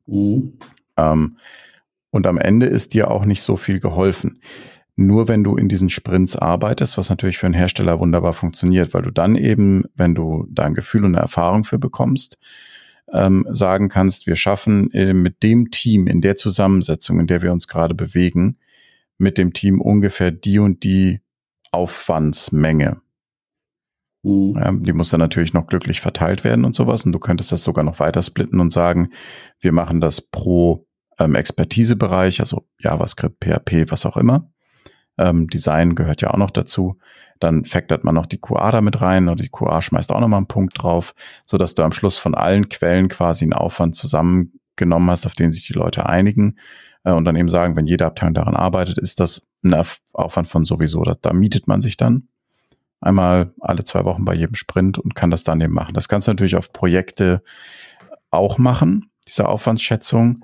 [0.07, 0.59] Mhm.
[0.97, 1.39] Ähm,
[2.11, 4.41] und am Ende ist dir auch nicht so viel geholfen.
[4.97, 9.03] Nur wenn du in diesen Sprints arbeitest, was natürlich für einen Hersteller wunderbar funktioniert, weil
[9.03, 12.39] du dann eben, wenn du da ein Gefühl und eine Erfahrung für bekommst,
[13.13, 17.53] ähm, sagen kannst, wir schaffen äh, mit dem Team, in der Zusammensetzung, in der wir
[17.53, 18.59] uns gerade bewegen,
[19.19, 21.21] mit dem Team ungefähr die und die
[21.73, 23.01] Aufwandsmenge.
[24.23, 24.55] Mhm.
[24.57, 27.05] Ja, die muss dann natürlich noch glücklich verteilt werden und sowas.
[27.07, 29.11] Und du könntest das sogar noch weiter splitten und sagen,
[29.61, 30.87] wir machen das pro
[31.19, 34.51] ähm, Expertisebereich, also JavaScript, PHP, was auch immer.
[35.19, 36.99] Ähm, Design gehört ja auch noch dazu.
[37.41, 40.39] Dann factort man noch die QA da mit rein oder die QA schmeißt auch nochmal
[40.39, 41.15] einen Punkt drauf,
[41.47, 45.35] so dass du am Schluss von allen Quellen quasi einen Aufwand zusammen genommen hast, auf
[45.35, 46.57] den sich die Leute einigen
[47.05, 49.75] äh, und dann eben sagen, wenn jede Abteilung daran arbeitet, ist das ein
[50.13, 51.03] Aufwand von sowieso.
[51.03, 52.29] Da, da mietet man sich dann
[53.01, 55.95] einmal alle zwei Wochen bei jedem Sprint und kann das dann eben machen.
[55.95, 57.43] Das kannst du natürlich auf Projekte
[58.31, 60.41] auch machen, diese Aufwandsschätzung.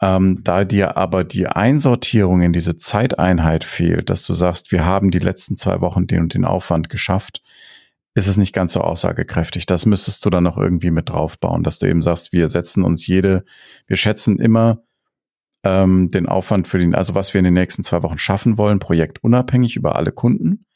[0.00, 5.10] Ähm, da dir aber die Einsortierung in diese Zeiteinheit fehlt, dass du sagst, wir haben
[5.10, 7.42] die letzten zwei Wochen den und den Aufwand geschafft,
[8.14, 9.66] ist es nicht ganz so aussagekräftig.
[9.66, 13.06] Das müsstest du dann noch irgendwie mit draufbauen, dass du eben sagst, wir setzen uns
[13.06, 13.44] jede,
[13.86, 14.82] wir schätzen immer
[15.64, 18.78] ähm, den Aufwand für den, also was wir in den nächsten zwei Wochen schaffen wollen,
[18.78, 20.66] projektunabhängig über alle Kunden,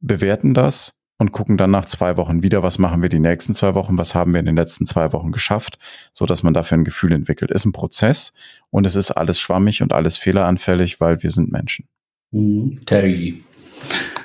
[0.00, 3.76] bewerten das und gucken dann nach zwei Wochen wieder, was machen wir die nächsten zwei
[3.76, 5.78] Wochen, was haben wir in den letzten zwei Wochen geschafft,
[6.12, 7.52] so dass man dafür ein Gefühl entwickelt.
[7.52, 8.32] Ist ein Prozess
[8.70, 11.86] und es ist alles schwammig und alles fehleranfällig, weil wir sind Menschen.
[12.32, 12.80] Mhm.
[12.86, 13.44] Tergi.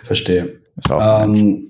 [0.03, 0.59] Verstehe.
[0.75, 1.69] Ist auch ähm,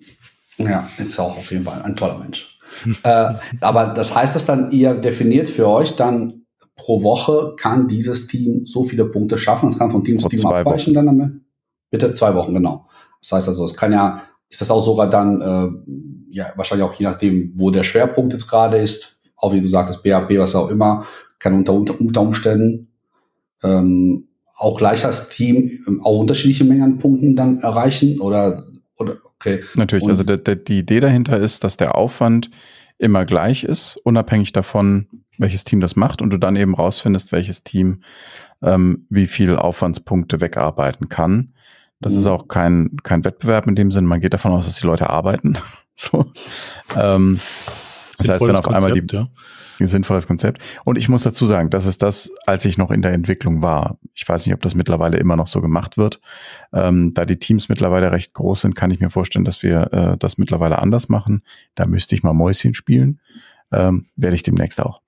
[0.58, 2.58] ja, ist auch auf jeden Fall ein toller Mensch.
[3.04, 8.28] äh, aber das heißt das dann, ihr definiert für euch dann pro Woche kann dieses
[8.28, 9.68] Team so viele Punkte schaffen.
[9.68, 11.06] Es kann von Team zu Team abweichen Wochen.
[11.06, 11.42] dann.
[11.90, 12.88] Bitte zwei Wochen, genau.
[13.22, 16.94] Das heißt also, es kann ja ist das auch sogar dann, äh, ja, wahrscheinlich auch
[16.94, 20.70] je nachdem, wo der Schwerpunkt jetzt gerade ist, auch wie du sagtest, BAP, was auch
[20.70, 21.06] immer,
[21.40, 22.88] kann unter, unter, unter Umständen
[23.64, 28.66] ähm, auch gleich als Team ähm, auch unterschiedliche Mengen an Punkten dann erreichen oder,
[28.98, 29.64] oder okay.
[29.76, 32.50] Natürlich, Und, also der, der, die Idee dahinter ist, dass der Aufwand
[32.98, 35.08] immer gleich ist, unabhängig davon,
[35.38, 38.02] welches Team das macht und du dann eben rausfindest, welches Team
[38.64, 41.54] ähm, wie viel Aufwandspunkte wegarbeiten kann.
[42.00, 42.20] Das mhm.
[42.20, 44.06] ist auch kein, kein Wettbewerb in dem Sinn.
[44.06, 45.58] Man geht davon aus, dass die Leute arbeiten.
[45.94, 46.32] so.
[46.96, 47.40] Ähm,
[48.18, 49.28] das heißt, wenn auf einmal die, ja.
[49.80, 50.62] ein sinnvolles Konzept.
[50.86, 54.00] Und ich muss dazu sagen, das ist das, als ich noch in der Entwicklung war.
[54.14, 56.20] Ich weiß nicht, ob das mittlerweile immer noch so gemacht wird.
[56.74, 60.18] Ähm, da die Teams mittlerweile recht groß sind, kann ich mir vorstellen, dass wir äh,
[60.18, 61.44] das mittlerweile anders machen.
[61.76, 63.20] Da müsste ich mal Mäuschen spielen.
[63.72, 65.02] Ähm, werde ich demnächst auch.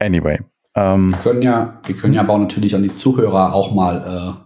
[0.00, 0.40] Anyway.
[0.74, 3.98] Ähm, wir können ja, wir können ja aber auch natürlich an die Zuhörer auch mal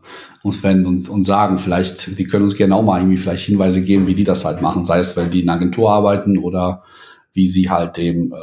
[0.02, 0.08] äh,
[0.42, 4.06] uns wenden und, und sagen, vielleicht, sie können uns genau mal irgendwie vielleicht Hinweise geben,
[4.06, 6.84] wie die das halt machen, sei es, weil die in Agentur arbeiten oder
[7.32, 8.36] wie sie halt dem, äh,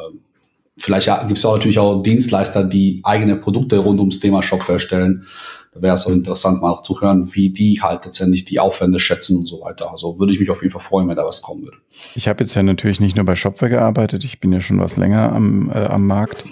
[0.77, 5.25] vielleicht gibt es auch natürlich auch Dienstleister, die eigene Produkte rund ums Thema Shop erstellen.
[5.73, 8.99] Da wäre es auch interessant, mal auch zu hören, wie die halt letztendlich die Aufwände
[8.99, 9.91] schätzen und so weiter.
[9.91, 11.77] Also würde ich mich auf jeden Fall freuen, wenn da was kommen würde.
[12.15, 14.95] Ich habe jetzt ja natürlich nicht nur bei Shopware gearbeitet, ich bin ja schon was
[14.95, 16.45] länger am, äh, am Markt.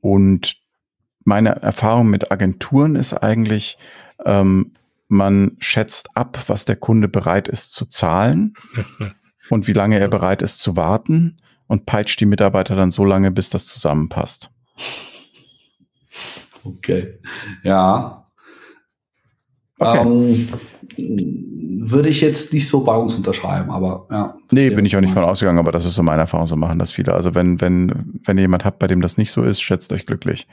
[0.00, 0.56] Und
[1.24, 3.76] meine Erfahrung mit Agenturen ist eigentlich,
[4.24, 4.72] ähm,
[5.08, 8.54] man schätzt ab, was der Kunde bereit ist zu zahlen
[9.50, 13.30] und wie lange er bereit ist zu warten und peitscht die Mitarbeiter dann so lange,
[13.30, 14.50] bis das zusammenpasst.
[16.64, 17.18] Okay.
[17.62, 18.26] Ja.
[19.78, 20.00] Okay.
[20.00, 20.48] Ähm,
[20.98, 24.36] würde ich jetzt nicht so bei uns unterschreiben, aber ja.
[24.50, 26.78] Nee, bin ich auch nicht von ausgegangen, aber das ist so meine Erfahrung, so machen
[26.78, 27.12] das viele.
[27.12, 30.06] Also wenn, wenn, wenn ihr jemand habt, bei dem das nicht so ist, schätzt euch
[30.06, 30.48] glücklich.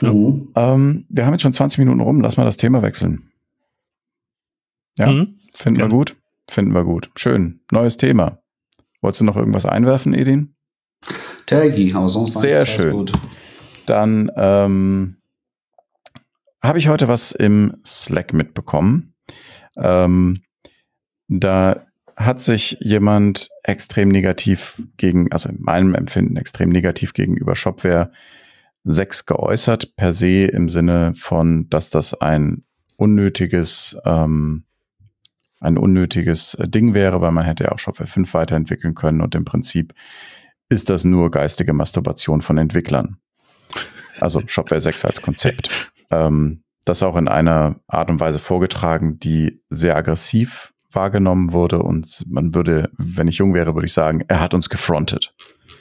[0.00, 0.12] Ja.
[0.12, 0.48] Mhm.
[0.54, 2.20] Ähm, wir haben jetzt schon 20 Minuten rum.
[2.20, 3.30] Lass mal das Thema wechseln.
[4.98, 5.38] Ja, mhm.
[5.52, 5.92] finden Gerne.
[5.92, 6.16] wir gut.
[6.48, 7.10] Finden wir gut.
[7.16, 7.60] Schön.
[7.70, 8.42] Neues Thema.
[9.00, 10.54] Wolltest du noch irgendwas einwerfen, Edin?
[11.46, 12.92] Taggy, aber sonst Sehr schön.
[12.92, 13.12] Gut.
[13.86, 15.16] Dann ähm,
[16.62, 19.14] habe ich heute was im Slack mitbekommen.
[19.76, 20.42] Ähm,
[21.28, 21.86] da
[22.16, 28.12] hat sich jemand extrem negativ gegen, also in meinem Empfinden extrem negativ gegenüber Shopware
[28.84, 32.64] 6 geäußert, per se im Sinne von, dass das ein
[32.96, 34.64] unnötiges, ähm,
[35.60, 39.34] ein unnötiges äh, Ding wäre, weil man hätte ja auch Shopware 5 weiterentwickeln können und
[39.34, 39.94] im Prinzip
[40.68, 43.18] ist das nur geistige Masturbation von Entwicklern.
[44.20, 45.92] Also Shopware 6 als Konzept.
[46.10, 52.24] ähm, das auch in einer Art und Weise vorgetragen, die sehr aggressiv wahrgenommen wurde und
[52.28, 55.34] man würde, wenn ich jung wäre, würde ich sagen, er hat uns gefrontet.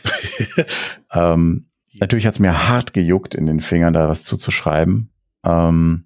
[1.13, 1.68] ähm,
[1.99, 5.12] Natürlich hat es mir hart gejuckt, in den Fingern da was zuzuschreiben.
[5.43, 6.05] Ähm,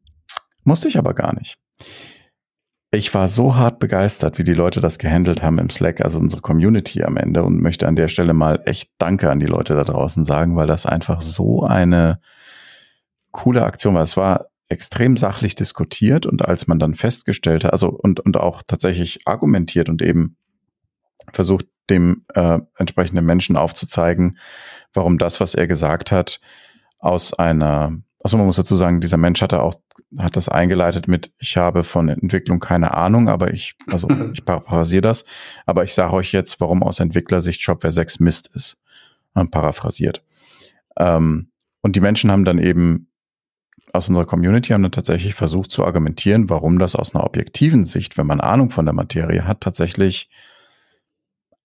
[0.63, 1.57] musste ich aber gar nicht.
[2.91, 6.41] Ich war so hart begeistert, wie die Leute das gehandelt haben im Slack, also unsere
[6.41, 9.83] Community am Ende und möchte an der Stelle mal echt Danke an die Leute da
[9.83, 12.19] draußen sagen, weil das einfach so eine
[13.31, 14.03] coole Aktion war.
[14.03, 18.61] Es war extrem sachlich diskutiert und als man dann festgestellt hat, also und, und auch
[18.65, 20.37] tatsächlich argumentiert und eben
[21.31, 24.37] versucht, dem äh, entsprechenden Menschen aufzuzeigen,
[24.93, 26.39] warum das, was er gesagt hat,
[26.99, 29.75] aus einer, also man muss dazu sagen, dieser Mensch hatte auch,
[30.17, 35.01] hat das eingeleitet mit, ich habe von Entwicklung keine Ahnung, aber ich, also ich paraphrasiere
[35.01, 35.25] das,
[35.65, 38.79] aber ich sage euch jetzt, warum aus Entwicklersicht Shopware 6 Mist ist.
[39.49, 40.23] Paraphrasiert.
[40.97, 41.49] Ähm,
[41.81, 43.07] und die Menschen haben dann eben
[43.93, 48.17] aus unserer Community haben dann tatsächlich versucht zu argumentieren, warum das aus einer objektiven Sicht,
[48.17, 50.29] wenn man Ahnung von der Materie hat, tatsächlich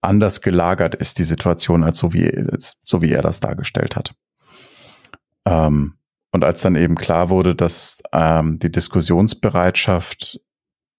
[0.01, 2.31] anders gelagert ist, die Situation, als so wie,
[2.83, 4.15] so wie er das dargestellt hat.
[5.45, 5.95] Ähm,
[6.31, 10.41] und als dann eben klar wurde, dass ähm, die Diskussionsbereitschaft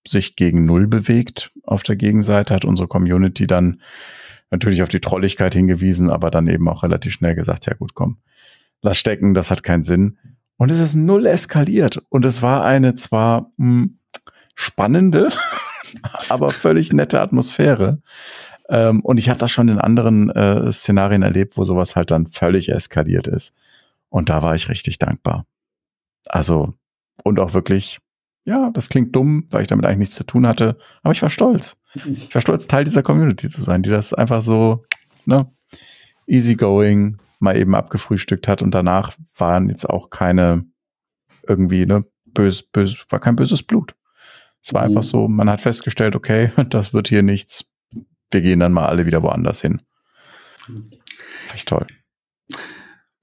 [0.08, 3.82] sich gegen Null bewegt auf der Gegenseite, hat unsere Community dann
[4.50, 8.18] natürlich auf die Trolligkeit hingewiesen, aber dann eben auch relativ schnell gesagt, ja gut, komm,
[8.82, 10.18] lass stecken, das hat keinen Sinn.
[10.58, 12.02] Und es ist null eskaliert.
[12.10, 14.00] Und es war eine zwar mh, hm,
[14.56, 15.30] spannende,
[16.30, 18.02] aber völlig nette Atmosphäre.
[18.70, 22.28] Ähm, und ich hatte das schon in anderen äh, Szenarien erlebt, wo sowas halt dann
[22.28, 23.56] völlig eskaliert ist.
[24.10, 25.46] Und da war ich richtig dankbar.
[26.28, 26.74] Also,
[27.24, 28.00] und auch wirklich,
[28.46, 31.30] ja, das klingt dumm, weil ich damit eigentlich nichts zu tun hatte, aber ich war
[31.30, 31.78] stolz.
[31.94, 34.86] Ich war stolz, Teil dieser Community zu sein, die das einfach so,
[35.26, 35.52] ne,
[36.28, 40.66] easygoing mal eben abgefrühstückt hat und danach waren jetzt auch keine
[41.48, 43.96] irgendwie, ne, bös, bös, war kein böses Blut.
[44.62, 44.90] Es war mhm.
[44.90, 47.66] einfach so, man hat festgestellt, okay, das wird hier nichts.
[48.32, 49.82] Wir gehen dann mal alle wieder woanders hin.
[51.54, 51.88] Echt toll.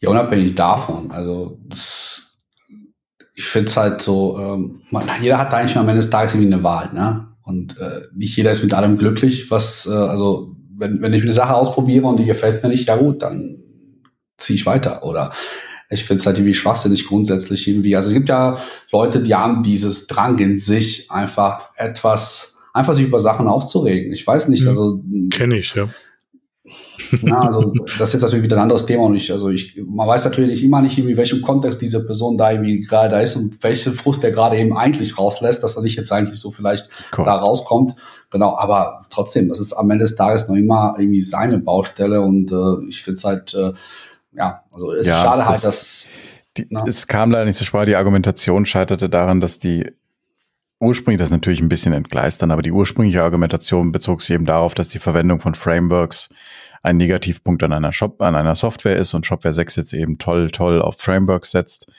[0.01, 2.38] Ja, unabhängig davon, also das,
[3.35, 6.35] ich finde es halt so, ähm, man, jeder hat da eigentlich am Ende des Tages
[6.35, 7.29] irgendwie eine Wahl, ne?
[7.42, 11.33] Und äh, nicht jeder ist mit allem glücklich, was, äh, also wenn, wenn ich eine
[11.33, 13.62] Sache ausprobiere und die gefällt mir nicht, ja gut, dann
[14.37, 15.05] ziehe ich weiter.
[15.05, 15.33] Oder
[15.88, 17.97] ich finde es halt irgendwie schwachsinnig grundsätzlich irgendwie.
[17.97, 18.59] Also es gibt ja
[18.90, 24.12] Leute, die haben dieses Drang in sich, einfach etwas, einfach sich über Sachen aufzuregen.
[24.12, 24.69] Ich weiß nicht, mhm.
[24.69, 25.03] also.
[25.31, 25.89] Kenne ich, ja.
[27.23, 30.09] Na, also das ist jetzt natürlich wieder ein anderes Thema und ich, also ich, man
[30.09, 33.62] weiß natürlich immer nicht, in welchem Kontext diese Person da irgendwie gerade da ist und
[33.62, 37.25] welchen Frust der gerade eben eigentlich rauslässt, dass er nicht jetzt eigentlich so vielleicht cool.
[37.25, 37.95] da rauskommt.
[38.31, 42.51] Genau, aber trotzdem, das ist am Ende des Tages noch immer irgendwie seine Baustelle und
[42.51, 43.73] äh, ich finde es halt, äh,
[44.33, 46.09] ja, also es ja, ist schade halt, dass.
[46.57, 49.93] Die, es kam leider nicht zur Sprache, die Argumentation scheiterte daran, dass die
[50.81, 54.75] ursprünglich, das ist natürlich ein bisschen entgleistern, aber die ursprüngliche Argumentation bezog sich eben darauf,
[54.75, 56.31] dass die Verwendung von Frameworks
[56.83, 60.51] ein Negativpunkt an einer Shop, an einer Software ist und Shopware 6 jetzt eben toll,
[60.51, 61.91] toll auf Frameworks setzt.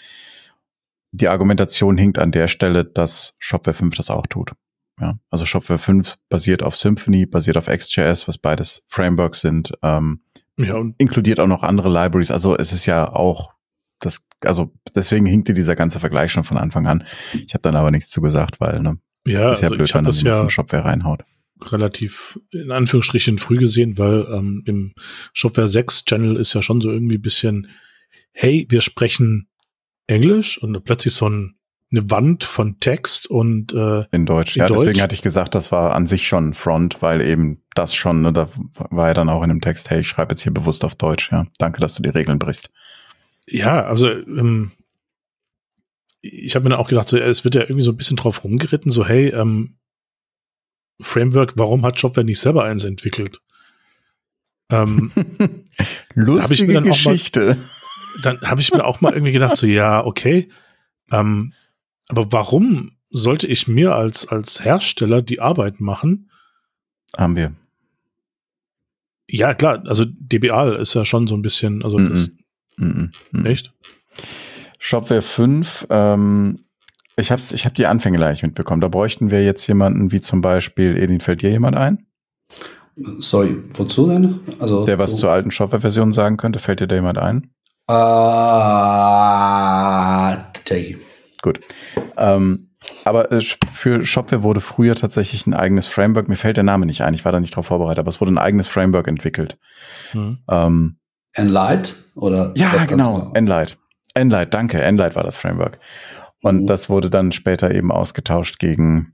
[1.11, 4.51] Die Argumentation hinkt an der Stelle, dass Shopware 5 das auch tut.
[4.99, 10.21] Ja, also Shopware 5 basiert auf Symfony, basiert auf XJS, was beides Frameworks sind, ähm,
[10.59, 12.31] ja, und inkludiert auch noch andere Libraries.
[12.31, 13.53] Also es ist ja auch
[13.99, 17.03] das, also deswegen hinkte dieser ganze Vergleich schon von Anfang an.
[17.33, 20.03] Ich habe dann aber nichts zu gesagt, weil ne, ja, ist ja also blöd, wenn
[20.03, 21.23] man das ja Shopware reinhaut
[21.61, 24.93] relativ in Anführungsstrichen früh gesehen, weil ähm, im
[25.33, 27.67] Shopware 6 Channel ist ja schon so irgendwie bisschen,
[28.31, 29.49] hey, wir sprechen
[30.07, 31.55] Englisch und plötzlich so ein,
[31.91, 34.55] eine Wand von Text und äh, in Deutsch.
[34.55, 34.81] In ja, Deutsch.
[34.81, 38.33] deswegen hatte ich gesagt, das war an sich schon Front, weil eben das schon, ne,
[38.33, 40.95] da war ja dann auch in dem Text, hey, ich schreibe jetzt hier bewusst auf
[40.95, 41.47] Deutsch, ja.
[41.59, 42.71] Danke, dass du die Regeln brichst.
[43.49, 44.71] Ja, also ähm,
[46.21, 48.43] ich habe mir dann auch gedacht, so, es wird ja irgendwie so ein bisschen drauf
[48.43, 49.77] rumgeritten, so, hey, ähm,
[50.99, 53.41] Framework, warum hat Shopware nicht selber eins entwickelt?
[54.69, 55.11] Ähm,
[56.15, 57.57] Lustige dann Geschichte.
[58.23, 60.49] Dann habe ich mir auch mal irgendwie gedacht, so ja, okay,
[61.11, 61.53] ähm,
[62.09, 66.29] aber warum sollte ich mir als, als Hersteller die Arbeit machen?
[67.15, 67.53] Haben wir.
[69.29, 72.09] Ja, klar, also DBA ist ja schon so ein bisschen, also mm -mm.
[72.09, 72.31] das,
[72.77, 73.73] mm echt?
[74.79, 76.65] Shopware 5 ähm,
[77.19, 78.79] ich habe ich hab die Anfänge gleich mitbekommen.
[78.79, 82.05] Da bräuchten wir jetzt jemanden wie zum Beispiel, Edin, fällt dir jemand ein?
[83.17, 84.39] Sorry, wozu denn?
[84.59, 85.17] Also, Der was so.
[85.17, 87.49] zur alten Shopware-Version sagen könnte, fällt dir da jemand ein?
[87.87, 89.17] Ah,
[90.33, 90.35] uh.
[91.41, 91.59] Gut.
[92.17, 92.69] Ähm,
[93.03, 97.01] aber äh, für Shopware wurde früher tatsächlich ein eigenes Framework, mir fällt der Name nicht
[97.01, 99.57] ein, ich war da nicht drauf vorbereitet, aber es wurde ein eigenes Framework entwickelt.
[100.11, 100.39] Hm.
[100.49, 100.97] Ähm,
[101.33, 101.95] Enlight?
[102.15, 103.77] Oder ja, genau, Enlight.
[104.13, 105.79] Enlight, danke, Enlight war das Framework.
[106.41, 106.67] Und mhm.
[106.67, 109.13] das wurde dann später eben ausgetauscht gegen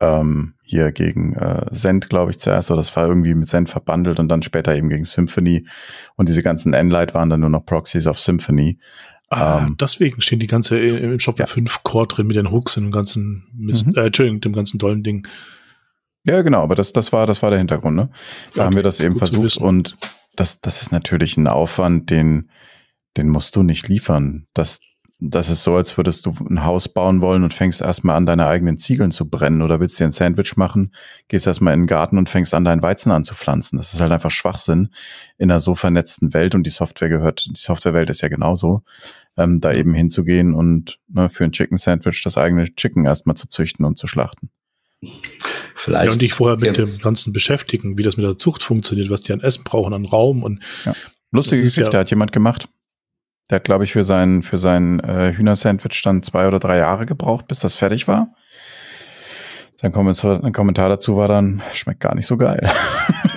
[0.00, 4.18] ähm, hier gegen äh, Send, glaube ich, zuerst, oder das war irgendwie mit Send verbandelt
[4.18, 5.66] und dann später eben gegen Symphony.
[6.16, 8.78] Und diese ganzen Enlight waren dann nur noch Proxies auf Symphony.
[9.30, 11.46] Ah, ähm, deswegen stehen die ganze äh, im Shop ja.
[11.46, 13.94] 5 Core drin mit den Hooks und dem ganzen, mit, mhm.
[13.94, 15.26] äh, Entschuldigung, dem ganzen tollen Ding.
[16.24, 18.08] Ja, genau, aber das, das war, das war der Hintergrund, ne?
[18.54, 19.96] Da okay, haben wir das eben versucht und
[20.36, 22.50] das, das ist natürlich ein Aufwand, den,
[23.16, 24.46] den musst du nicht liefern.
[24.54, 24.80] Das,
[25.20, 28.46] das ist so, als würdest du ein Haus bauen wollen und fängst erstmal an, deine
[28.46, 30.92] eigenen Ziegeln zu brennen oder willst dir ein Sandwich machen,
[31.28, 33.78] gehst erstmal in den Garten und fängst an, deinen Weizen anzupflanzen.
[33.78, 34.90] Das ist halt einfach Schwachsinn
[35.38, 38.82] in einer so vernetzten Welt und die Software gehört, die Softwarewelt ist ja genauso,
[39.36, 43.48] ähm, da eben hinzugehen und ne, für ein Chicken Sandwich das eigene Chicken erstmal zu
[43.48, 44.50] züchten und zu schlachten.
[45.74, 46.06] Vielleicht.
[46.06, 49.22] Ja, und dich vorher mit dem Ganzen beschäftigen, wie das mit der Zucht funktioniert, was
[49.22, 50.62] die an Essen brauchen, an Raum und.
[50.84, 50.94] Ja.
[51.32, 52.68] Lustige Geschichte ja, hat jemand gemacht.
[53.50, 57.06] Der hat, glaube ich, für sein, für sein äh, Hühnersandwich dann zwei oder drei Jahre
[57.06, 58.34] gebraucht, bis das fertig war.
[59.76, 62.64] Sein Kommentar, ein Kommentar dazu war dann, schmeckt gar nicht so geil.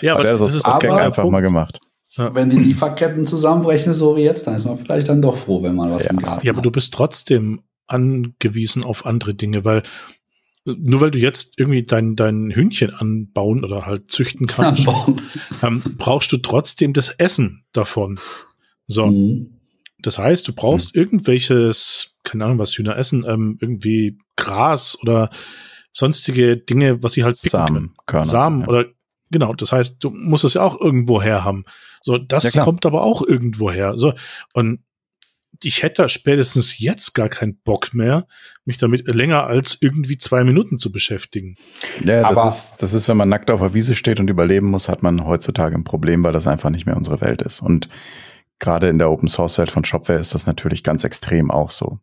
[0.00, 1.78] ja, aber, aber das, das ist das Gang einfach Punkt, mal gemacht.
[2.16, 2.34] ja.
[2.34, 5.76] wenn die Lieferketten zusammenbrechen, so wie jetzt, dann ist man vielleicht dann doch froh, wenn
[5.76, 6.10] man was ja.
[6.10, 6.64] im Garten Ja, aber hat.
[6.64, 9.82] du bist trotzdem angewiesen auf andere Dinge, weil
[10.64, 14.86] nur weil du jetzt irgendwie dein, dein Hühnchen anbauen oder halt züchten kannst,
[15.62, 18.20] ähm, brauchst du trotzdem das Essen davon.
[18.86, 19.06] So.
[19.06, 19.60] Mhm.
[20.02, 21.02] Das heißt, du brauchst mhm.
[21.02, 25.30] irgendwelches, keine Ahnung, was Hühner essen, ähm, irgendwie Gras oder
[25.92, 28.68] sonstige Dinge, was sie halt picken Samen, Körner, Samen ja.
[28.68, 28.86] oder
[29.30, 29.54] genau.
[29.54, 31.64] Das heißt, du musst es ja auch irgendwo her haben.
[32.02, 33.98] So, das ja, kommt aber auch irgendwo her.
[33.98, 34.14] So
[34.54, 34.80] und
[35.62, 38.26] ich hätte spätestens jetzt gar keinen Bock mehr,
[38.64, 41.56] mich damit länger als irgendwie zwei Minuten zu beschäftigen.
[42.04, 44.68] Ja, Aber das ist, das ist, wenn man nackt auf der Wiese steht und überleben
[44.68, 47.60] muss, hat man heutzutage ein Problem, weil das einfach nicht mehr unsere Welt ist.
[47.60, 47.88] Und
[48.58, 51.98] gerade in der Open Source Welt von Shopware ist das natürlich ganz extrem auch so.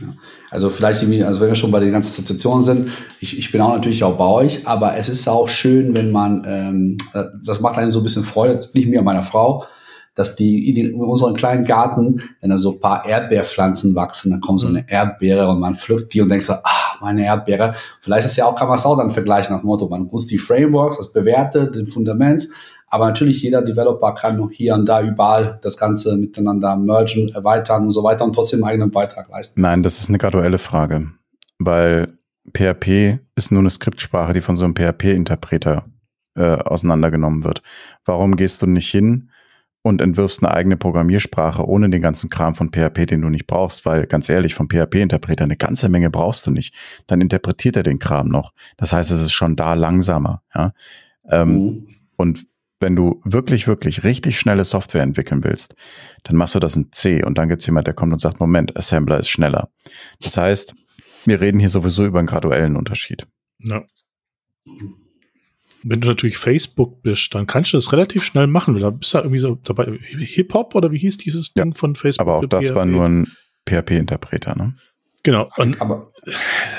[0.00, 0.14] Ja.
[0.50, 3.60] Also vielleicht irgendwie, also wenn wir schon bei den ganzen Assoziationen sind, ich, ich bin
[3.60, 6.96] auch natürlich auch bei euch, aber es ist auch schön, wenn man, ähm,
[7.44, 9.64] das macht einen so ein bisschen Freude, nicht mir, meiner Frau,
[10.18, 14.60] dass die in unserem kleinen Garten, wenn da so ein paar Erdbeerpflanzen wachsen, dann kommt
[14.60, 14.86] so eine mhm.
[14.88, 17.74] Erdbeere und man pflückt die und denkt so, ah, meine Erdbeere.
[18.00, 20.32] Vielleicht ist ja auch, kann man es auch dann vergleichen nach dem Motto, man nutzt
[20.32, 22.48] die Frameworks, das bewertet, den Fundament,
[22.88, 27.84] aber natürlich jeder Developer kann noch hier und da überall das Ganze miteinander mergen, erweitern
[27.84, 29.60] und so weiter und trotzdem einen eigenen Beitrag leisten.
[29.60, 31.12] Nein, das ist eine graduelle Frage,
[31.60, 32.18] weil
[32.52, 35.84] PHP ist nur eine Skriptsprache, die von so einem PHP-Interpreter
[36.34, 37.62] äh, auseinandergenommen wird.
[38.04, 39.30] Warum gehst du nicht hin
[39.82, 43.86] und entwirfst eine eigene Programmiersprache ohne den ganzen Kram von PHP, den du nicht brauchst,
[43.86, 46.74] weil ganz ehrlich, vom PHP-Interpreter eine ganze Menge brauchst du nicht.
[47.06, 48.52] Dann interpretiert er den Kram noch.
[48.76, 50.42] Das heißt, es ist schon da langsamer.
[50.54, 50.72] Ja?
[51.28, 51.88] Ähm, mhm.
[52.16, 52.46] Und
[52.80, 55.74] wenn du wirklich, wirklich richtig schnelle Software entwickeln willst,
[56.22, 58.76] dann machst du das in C und dann gibt's jemand, der kommt und sagt, Moment,
[58.76, 59.70] Assembler ist schneller.
[60.20, 60.74] Das heißt,
[61.24, 63.26] wir reden hier sowieso über einen graduellen Unterschied.
[63.58, 63.82] Ja.
[65.82, 68.78] Wenn du natürlich Facebook bist, dann kannst du das relativ schnell machen.
[68.78, 69.98] Da bist du irgendwie so dabei.
[70.00, 72.26] Hip-Hop oder wie hieß dieses ja, Ding von Facebook?
[72.26, 73.32] Aber auch das war nur ein
[73.68, 74.74] PHP-Interpreter, ne?
[75.22, 75.50] Genau.
[75.56, 76.10] Und aber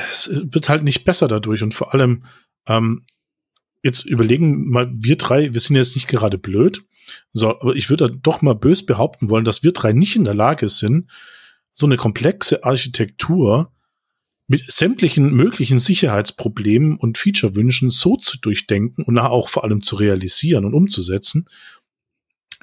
[0.09, 1.63] es wird halt nicht besser dadurch.
[1.63, 2.25] Und vor allem,
[2.67, 3.03] ähm,
[3.83, 6.83] jetzt überlegen mal, wir drei, wir sind jetzt nicht gerade blöd.
[7.31, 10.35] So, aber ich würde doch mal bös behaupten wollen, dass wir drei nicht in der
[10.35, 11.09] Lage sind,
[11.71, 13.71] so eine komplexe Architektur
[14.49, 20.65] mit sämtlichen möglichen Sicherheitsproblemen und Featurewünschen so zu durchdenken und auch vor allem zu realisieren
[20.65, 21.47] und umzusetzen,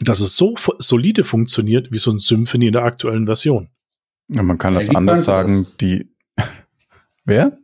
[0.00, 3.68] dass es so solide funktioniert wie so ein Symphony in der aktuellen Version.
[4.28, 5.76] Ja, man kann das anders sagen, das.
[5.76, 6.10] die
[7.24, 7.56] Wer?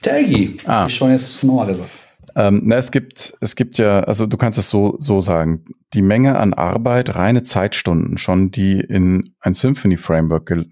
[0.00, 0.56] Taggy.
[0.64, 0.86] Ah.
[0.88, 1.90] Ich schon jetzt nochmal gesagt.
[2.34, 6.02] Ähm, na, es gibt, es gibt ja, also du kannst es so, so sagen, die
[6.02, 10.64] Menge an Arbeit, reine Zeitstunden schon, die in ein Symphony Framework ge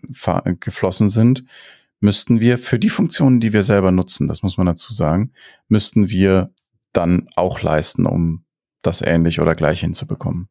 [0.61, 1.45] geflossen sind,
[2.05, 5.33] müssten wir für die Funktionen, die wir selber nutzen, das muss man dazu sagen,
[5.69, 6.53] müssten wir
[6.93, 8.45] dann auch leisten, um
[8.83, 10.49] das ähnlich oder gleich hinzubekommen.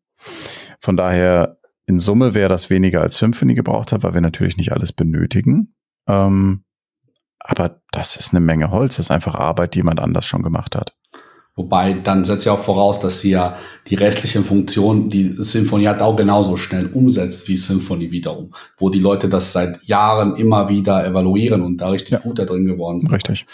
[0.82, 4.72] Von daher, in Summe wäre das weniger als Symphony gebraucht hat, weil wir natürlich nicht
[4.72, 5.76] alles benötigen.
[6.08, 6.64] Ähm,
[7.40, 10.76] aber das ist eine Menge Holz, das ist einfach Arbeit, die jemand anders schon gemacht
[10.76, 10.96] hat.
[11.56, 13.56] Wobei, dann setzt ja auch voraus, dass sie ja
[13.88, 18.54] die restlichen Funktionen, die Symphony hat, auch genauso schnell umsetzt wie Symphony wiederum.
[18.78, 22.20] Wo die Leute das seit Jahren immer wieder evaluieren und da richtig ja.
[22.20, 23.12] gut da drin geworden sind.
[23.12, 23.46] Richtig.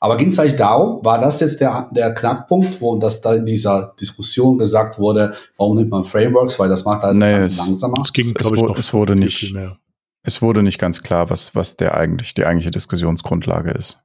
[0.00, 3.46] Aber ging es eigentlich darum, war das jetzt der, der Knackpunkt, wo das da in
[3.46, 7.56] dieser Diskussion gesagt wurde, warum nimmt man Frameworks, weil das macht alles nee, ganz es,
[7.56, 8.00] langsamer?
[8.02, 9.76] Es ging, glaube ich, noch es wurde nicht, viel mehr.
[10.22, 13.98] es wurde nicht ganz klar, was, was der eigentlich, die eigentliche Diskussionsgrundlage ist.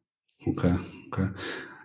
[0.48, 0.76] Okay,
[1.12, 1.28] okay.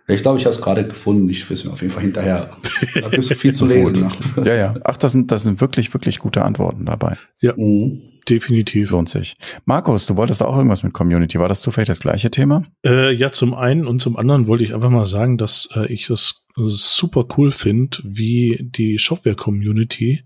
[0.09, 1.29] Ich glaube, ich habe es gerade gefunden.
[1.29, 2.49] Ich will mir auf jeden Fall hinterher.
[2.95, 4.09] Da gibt es viel zu lesen.
[4.35, 4.47] Ne?
[4.47, 4.75] ja, ja.
[4.83, 7.17] Ach, das sind, das sind wirklich, wirklich gute Antworten dabei.
[7.41, 8.01] Ja, mhm.
[8.27, 8.91] definitiv.
[8.91, 9.35] Lohnt sich.
[9.65, 11.37] Markus, du wolltest auch irgendwas mit Community.
[11.39, 12.63] War das zufällig das gleiche Thema?
[12.85, 16.07] Äh, ja, zum einen und zum anderen wollte ich einfach mal sagen, dass äh, ich
[16.07, 20.23] das super cool finde, wie die Shopware-Community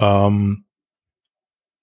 [0.00, 0.64] ähm,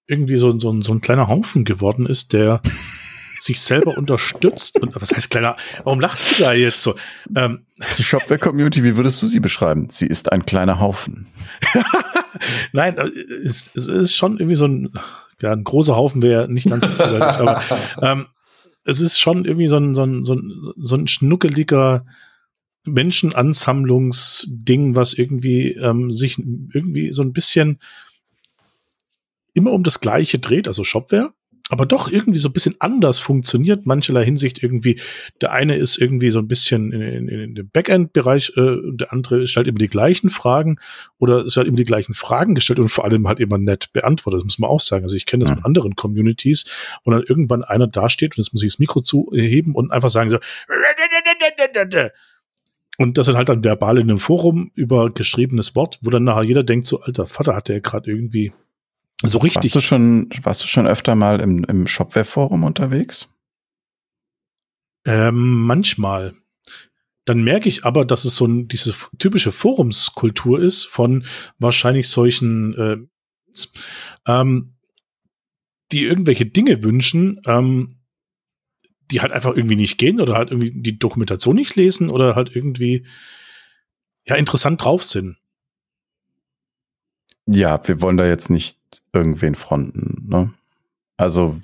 [0.06, 2.60] irgendwie so, so, so ein kleiner Haufen geworden ist, der
[3.38, 4.80] sich selber unterstützt.
[4.80, 5.54] Und was heißt kleiner?
[5.84, 6.96] Warum lachst du da jetzt so?
[7.34, 7.66] Ähm,
[7.98, 9.88] die Shopware-Community, wie würdest du sie beschreiben?
[9.90, 11.26] Sie ist ein kleiner Haufen.
[12.72, 12.96] Nein,
[13.44, 14.90] es, es, ist schon irgendwie so ein,
[15.40, 17.62] ja, ein großer Haufen wäre nicht ganz unverlässlich, aber
[18.02, 18.26] ähm,
[18.84, 22.04] es ist schon irgendwie so ein, so ein, so ein, so ein schnuckeliger
[22.84, 27.80] Menschenansammlungsding, was irgendwie ähm, sich irgendwie so ein bisschen
[29.54, 31.32] immer um das Gleiche dreht, also Shopware
[31.70, 35.00] aber doch irgendwie so ein bisschen anders funktioniert, mancherlei Hinsicht irgendwie.
[35.40, 39.46] Der eine ist irgendwie so ein bisschen in, in, in dem Backend-Bereich, äh, der andere
[39.46, 40.76] stellt immer die gleichen Fragen
[41.18, 44.40] oder es wird immer die gleichen Fragen gestellt und vor allem halt immer nett beantwortet.
[44.40, 45.04] Das muss man auch sagen.
[45.04, 45.56] Also ich kenne das ja.
[45.56, 46.66] mit anderen Communities,
[47.02, 50.30] wo dann irgendwann einer dasteht und jetzt muss ich das Mikro zuheben und einfach sagen
[50.30, 50.38] so,
[52.98, 56.44] und das sind halt dann verbal in einem Forum über geschriebenes Wort, wo dann nachher
[56.44, 58.52] jeder denkt, so, alter Vater hat der gerade irgendwie
[59.22, 59.74] so richtig.
[59.74, 63.28] Warst du schon, warst du schon öfter mal im, im Shopware-Forum unterwegs?
[65.06, 66.34] Ähm, manchmal.
[67.24, 71.24] Dann merke ich aber, dass es so ein, diese typische Forumskultur ist von
[71.58, 72.96] wahrscheinlich solchen, äh,
[74.26, 74.74] ähm,
[75.92, 78.00] die irgendwelche Dinge wünschen, ähm,
[79.10, 82.54] die halt einfach irgendwie nicht gehen oder halt irgendwie die Dokumentation nicht lesen oder halt
[82.54, 83.06] irgendwie
[84.26, 85.36] ja interessant drauf sind.
[87.46, 88.78] Ja, wir wollen da jetzt nicht
[89.12, 90.52] irgendwen fronten, ne?
[91.16, 91.60] Also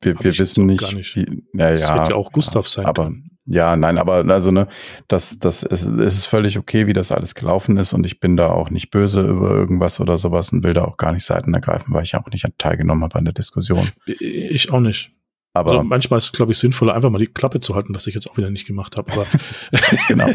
[0.00, 1.16] wir, wir wissen nicht, nicht.
[1.16, 2.86] Wie, ja, das ja, wird ja auch Gustav sein.
[2.86, 3.12] Aber
[3.46, 4.68] ja, nein, aber also ne,
[5.08, 8.36] das, das ist, es ist völlig okay, wie das alles gelaufen ist und ich bin
[8.36, 11.52] da auch nicht böse über irgendwas oder sowas und will da auch gar nicht Seiten
[11.54, 13.88] ergreifen, weil ich auch nicht teilgenommen habe an der Diskussion.
[14.06, 15.12] Ich auch nicht.
[15.54, 18.06] Aber also manchmal ist es, glaube ich, sinnvoller, einfach mal die Klappe zu halten, was
[18.06, 19.12] ich jetzt auch wieder nicht gemacht habe.
[19.12, 19.26] Aber
[20.08, 20.28] genau.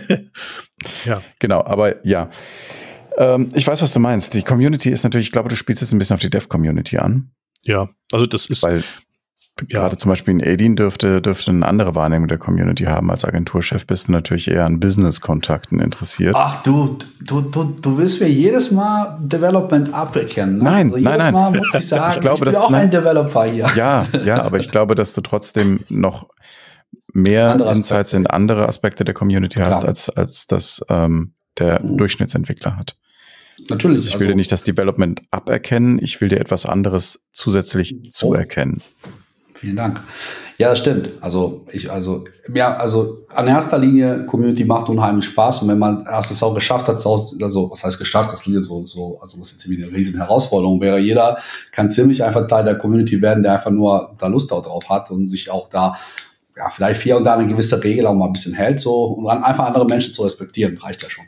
[1.05, 1.21] ja.
[1.39, 2.29] Genau, aber ja.
[3.17, 4.33] Ähm, ich weiß, was du meinst.
[4.33, 7.31] Die Community ist natürlich, ich glaube, du spielst jetzt ein bisschen auf die Dev-Community an.
[7.65, 8.63] Ja, also das ist.
[8.63, 8.83] Weil
[9.67, 9.81] ja.
[9.81, 13.09] gerade zum Beispiel in Edin dürfte, dürfte eine andere Wahrnehmung der Community haben.
[13.09, 16.35] Als Agenturchef bist du natürlich eher an Business-Kontakten interessiert.
[16.37, 20.59] Ach du, du, du, du willst mir jedes Mal Development aberkennen.
[20.59, 20.63] Ne?
[20.63, 21.33] Nein, also nein, nein.
[21.33, 23.67] Mal muss ich sagen, ich, glaube, ich bin dass, auch ne, ein Developer hier.
[23.75, 26.29] Ja, ja, aber ich glaube, dass du trotzdem noch
[27.13, 31.97] mehr Insights in andere Aspekte der Community hast, als, als das ähm, der mhm.
[31.97, 32.95] Durchschnittsentwickler hat.
[33.69, 33.97] Natürlich.
[33.97, 37.95] Also ich will also, dir nicht das Development aberkennen, ich will dir etwas anderes zusätzlich
[37.95, 38.09] oh.
[38.11, 38.81] zuerkennen.
[39.55, 40.01] Vielen Dank.
[40.59, 41.11] Ja, das stimmt.
[41.21, 46.05] Also ich, also, ja, also an erster Linie, Community macht unheimlich Spaß und wenn man
[46.05, 49.51] erst es auch geschafft hat, also was heißt geschafft, das klingt so, so, also was
[49.51, 50.99] jetzt wie eine riesen Herausforderung wäre.
[50.99, 51.37] Jeder
[51.71, 55.27] kann ziemlich einfach Teil der Community werden, der einfach nur da Lust drauf hat und
[55.27, 55.95] sich auch da
[56.57, 59.27] ja, vielleicht hier und da eine gewisse Regel auch mal ein bisschen hält, so, um
[59.27, 61.25] einfach andere Menschen zu respektieren, reicht ja schon.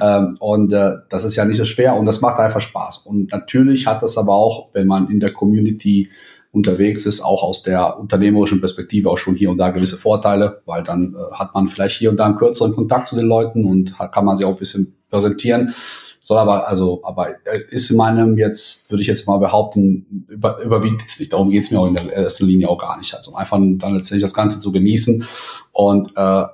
[0.00, 2.98] Ähm, und äh, das ist ja nicht so schwer und das macht einfach Spaß.
[2.98, 6.10] Und natürlich hat das aber auch, wenn man in der Community
[6.52, 10.82] unterwegs ist, auch aus der unternehmerischen Perspektive auch schon hier und da gewisse Vorteile, weil
[10.82, 13.94] dann äh, hat man vielleicht hier und da einen kürzeren Kontakt zu den Leuten und
[14.12, 15.74] kann man sich auch ein bisschen präsentieren.
[16.20, 17.28] Soll aber, also, aber
[17.70, 21.32] ist in meinem jetzt, würde ich jetzt mal behaupten, über, überwiegt es nicht.
[21.32, 23.14] Darum geht es mir auch in der ersten Linie auch gar nicht.
[23.14, 25.24] Also einfach dann letztendlich das Ganze zu genießen.
[25.72, 26.44] Und äh,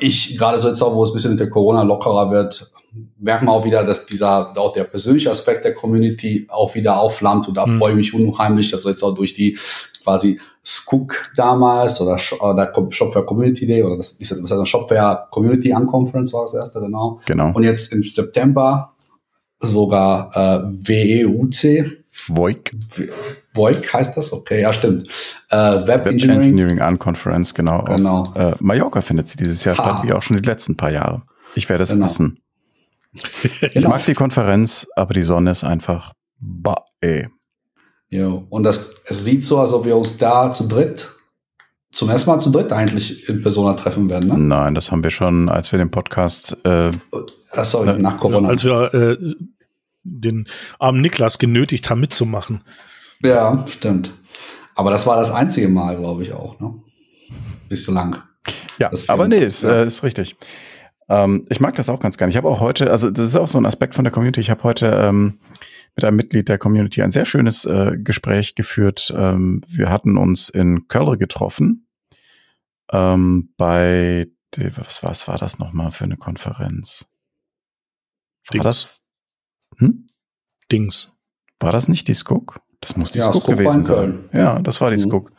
[0.00, 2.70] ich, gerade so jetzt auch, wo es ein bisschen mit der Corona lockerer wird,
[3.18, 7.48] merkt man auch wieder, dass dieser, auch der persönliche Aspekt der Community auch wieder aufflammt
[7.48, 7.78] und da mhm.
[7.78, 9.58] freue ich mich unheimlich, dass jetzt auch durch die
[10.08, 15.72] quasi Skook damals oder, oder Shopware Community Day oder das ist das heißt Shopware Community
[15.72, 17.20] Unconference war das erste, genau.
[17.26, 17.52] Genau.
[17.52, 18.94] Und jetzt im September
[19.60, 21.98] sogar äh, WEUC.
[22.28, 22.76] VoIC.
[23.54, 24.32] VoIC heißt das?
[24.32, 25.08] Okay, ja, stimmt.
[25.50, 26.50] Äh, Web, Web Engineering.
[26.50, 27.84] Engineering Unconference, genau.
[27.84, 28.22] genau.
[28.22, 29.82] Auf, äh, Mallorca findet sie dieses Jahr ha.
[29.82, 31.22] statt, wie auch schon die letzten paar Jahre.
[31.54, 32.06] Ich werde es genau.
[32.06, 32.38] wissen.
[33.60, 33.88] Ich genau.
[33.88, 37.28] mag die Konferenz, aber die Sonne ist einfach bah, ey.
[38.10, 41.10] Ja, und das, es sieht so, als ob wir uns da zu dritt,
[41.90, 44.38] zum ersten Mal zu dritt eigentlich in Persona treffen werden, ne?
[44.38, 46.90] Nein, das haben wir schon, als wir den Podcast, äh,
[47.52, 48.48] Ach, sorry, äh, nach Corona.
[48.48, 49.16] Als wir äh,
[50.04, 50.46] den
[50.78, 52.62] armen Niklas genötigt haben, mitzumachen.
[53.22, 54.12] Ja, stimmt.
[54.74, 56.74] Aber das war das einzige Mal, glaube ich, auch, ne?
[57.68, 58.22] Bislang.
[58.78, 60.36] Ja, aber nee, ist, äh, ist richtig.
[61.08, 62.30] Ähm, ich mag das auch ganz gerne.
[62.30, 64.40] Ich habe auch heute, also das ist auch so ein Aspekt von der Community.
[64.40, 65.40] Ich habe heute ähm,
[65.96, 69.12] mit einem Mitglied der Community ein sehr schönes äh, Gespräch geführt.
[69.16, 71.88] Ähm, wir hatten uns in Köln getroffen
[72.92, 77.10] ähm, bei, was, was war das nochmal für eine Konferenz?
[78.46, 78.64] War Dings.
[78.64, 79.08] das?
[79.78, 80.08] Hm?
[80.70, 81.16] Dings.
[81.60, 82.60] War das nicht die Skuk?
[82.80, 84.28] Das muss die ja, Skuk gewesen sein.
[84.32, 85.10] Ja, das war die mhm.
[85.10, 85.32] Skuk.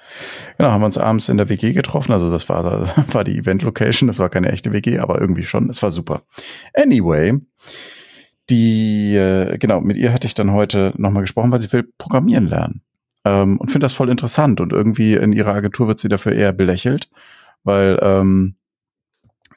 [0.58, 2.12] Genau, haben wir uns abends in der WG getroffen.
[2.12, 4.08] Also das war, das war die Event-Location.
[4.08, 5.70] Das war keine echte WG, aber irgendwie schon.
[5.70, 6.24] Es war super.
[6.74, 7.40] Anyway,
[8.50, 12.48] die, äh, genau, mit ihr hatte ich dann heute nochmal gesprochen, weil sie will programmieren
[12.48, 12.82] lernen.
[13.24, 14.60] Ähm, und finde das voll interessant.
[14.60, 17.10] Und irgendwie in ihrer Agentur wird sie dafür eher belächelt,
[17.64, 18.56] weil ähm,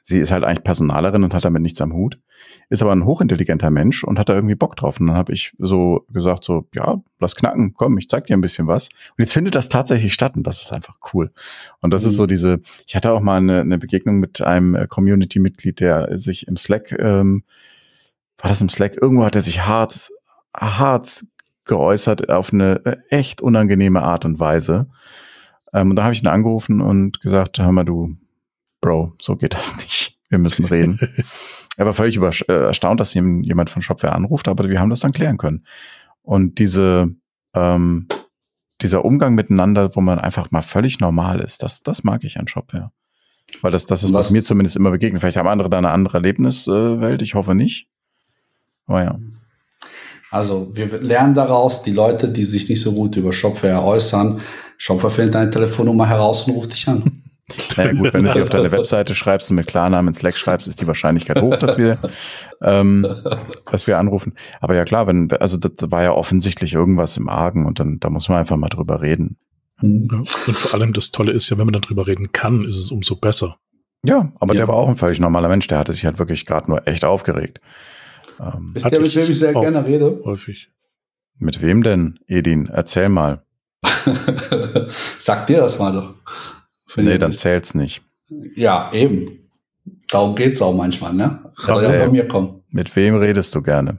[0.03, 2.19] sie ist halt eigentlich Personalerin und hat damit nichts am Hut,
[2.69, 4.99] ist aber ein hochintelligenter Mensch und hat da irgendwie Bock drauf.
[4.99, 8.41] Und dann habe ich so gesagt, so, ja, lass knacken, komm, ich zeig dir ein
[8.41, 8.89] bisschen was.
[8.89, 11.31] Und jetzt findet das tatsächlich statt und das ist einfach cool.
[11.79, 12.09] Und das mhm.
[12.09, 16.17] ist so diese, ich hatte auch mal eine, eine Begegnung mit einem äh, Community-Mitglied, der
[16.17, 17.43] sich im Slack, ähm,
[18.37, 20.11] war das im Slack, irgendwo hat er sich hart,
[20.53, 21.23] hart
[21.63, 24.89] geäußert auf eine äh, echt unangenehme Art und Weise.
[25.71, 28.17] Ähm, und da habe ich ihn angerufen und gesagt, hör mal, du,
[28.83, 30.17] Bro, so geht das nicht.
[30.27, 30.99] Wir müssen reden.
[31.77, 35.13] er war völlig äh, erstaunt, dass jemand von Shopware anruft, aber wir haben das dann
[35.13, 35.65] klären können.
[36.21, 37.15] Und diese,
[37.53, 38.07] ähm,
[38.81, 42.49] dieser Umgang miteinander, wo man einfach mal völlig normal ist, das, das mag ich an
[42.49, 42.91] Shopware.
[43.61, 45.21] Weil das, das ist, was, was mir zumindest immer begegnet.
[45.21, 47.87] Vielleicht haben andere da eine andere Erlebniswelt, ich hoffe nicht.
[48.85, 49.19] Aber ja.
[50.29, 54.41] Also wir lernen daraus, die Leute, die sich nicht so gut über Shopware äußern,
[54.77, 57.22] Shopware findet deine Telefonnummer heraus und ruft dich an.
[57.75, 60.67] Naja gut, wenn du sie auf deine Webseite schreibst und mit Klarnamen in Slack schreibst,
[60.67, 61.99] ist die Wahrscheinlichkeit hoch, dass wir,
[62.61, 63.05] ähm,
[63.69, 64.33] dass wir anrufen.
[64.61, 68.09] Aber ja klar, wenn, also das war ja offensichtlich irgendwas im Argen und dann, da
[68.09, 69.37] muss man einfach mal drüber reden.
[69.81, 69.89] Ja,
[70.47, 72.91] und vor allem das Tolle ist ja, wenn man dann drüber reden kann, ist es
[72.91, 73.57] umso besser.
[74.05, 74.59] Ja, aber ja.
[74.59, 77.03] der war auch ein völlig normaler Mensch, der hatte sich halt wirklich gerade nur echt
[77.03, 77.59] aufgeregt.
[78.39, 80.21] Ähm, ist der, mit dem ich sehr gerne rede?
[80.23, 80.69] Häufig.
[81.37, 82.69] Mit wem denn, Edin?
[82.71, 83.43] Erzähl mal.
[85.19, 86.13] Sag dir das mal doch.
[86.95, 88.01] Nee, dann zählt's nicht.
[88.55, 89.49] Ja, eben.
[90.09, 91.39] Darum geht's auch manchmal, ne?
[91.55, 92.61] Soll ja von mir kommen.
[92.69, 93.97] Mit wem redest du gerne?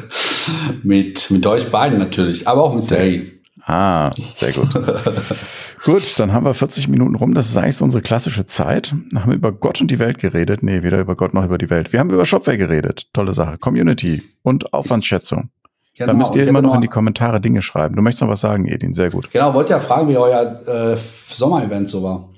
[0.82, 3.32] mit, mit euch beiden natürlich, aber auch mit Sergei.
[3.62, 4.68] Ah, sehr gut.
[5.84, 7.34] gut, dann haben wir 40 Minuten rum.
[7.34, 8.94] Das ist eigentlich so unsere klassische Zeit.
[9.10, 10.62] Dann haben wir über Gott und die Welt geredet.
[10.62, 11.92] Nee, weder über Gott noch über die Welt.
[11.92, 13.12] Wir haben über Shopware geredet.
[13.12, 13.58] Tolle Sache.
[13.58, 15.50] Community und Aufwandsschätzung.
[15.96, 17.96] Genau, da müsst ihr immer noch in die Kommentare Dinge schreiben.
[17.96, 18.94] Du möchtest noch was sagen, Edin.
[18.94, 19.30] Sehr gut.
[19.30, 22.28] Genau, wollt ja fragen, wie euer äh, Sommer-Event so war.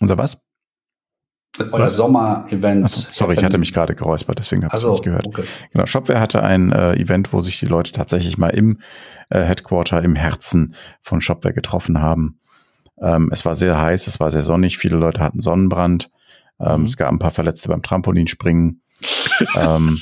[0.00, 0.40] Unser was?
[1.72, 2.88] Euer Sommer-Event.
[2.88, 5.26] So, sorry, ich hatte mich gerade geräuspert, deswegen habe ich es nicht gehört.
[5.26, 5.44] Okay.
[5.72, 8.80] Genau, Shopware hatte ein äh, Event, wo sich die Leute tatsächlich mal im
[9.30, 12.40] äh, Headquarter, im Herzen von Shopware getroffen haben.
[13.00, 16.10] Ähm, es war sehr heiß, es war sehr sonnig, viele Leute hatten Sonnenbrand.
[16.60, 16.86] Ähm, mhm.
[16.86, 18.82] Es gab ein paar Verletzte beim Trampolinspringen.
[19.56, 19.98] ähm,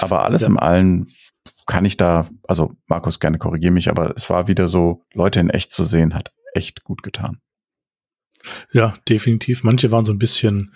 [0.00, 0.48] aber alles ja.
[0.48, 1.06] im Allen
[1.68, 5.50] kann ich da, also Markus gerne korrigiere mich, aber es war wieder so, Leute in
[5.50, 7.38] echt zu sehen, hat echt gut getan.
[8.72, 9.62] Ja, definitiv.
[9.62, 10.72] Manche waren so ein bisschen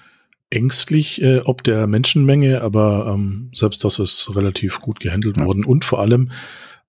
[0.50, 5.46] ängstlich äh, ob der Menschenmenge, aber ähm, selbst das ist relativ gut gehandelt ja.
[5.46, 5.64] worden.
[5.64, 6.30] Und vor allem,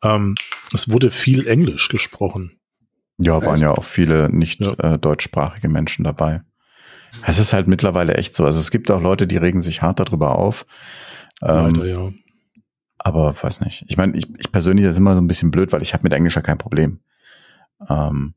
[0.03, 0.35] ähm,
[0.73, 2.59] es wurde viel Englisch gesprochen.
[3.19, 4.73] Ja, waren ja auch viele nicht ja.
[4.79, 6.41] äh, deutschsprachige Menschen dabei.
[7.25, 8.43] Es ist halt mittlerweile echt so.
[8.43, 10.65] Also es gibt auch Leute, die regen sich hart darüber auf.
[11.41, 12.11] Ähm, Leider, ja.
[13.03, 13.83] Aber weiß nicht.
[13.87, 16.03] Ich meine, ich, ich persönlich das ist immer so ein bisschen blöd, weil ich habe
[16.03, 17.01] mit Englisch ja kein Problem.
[17.89, 18.33] Ähm,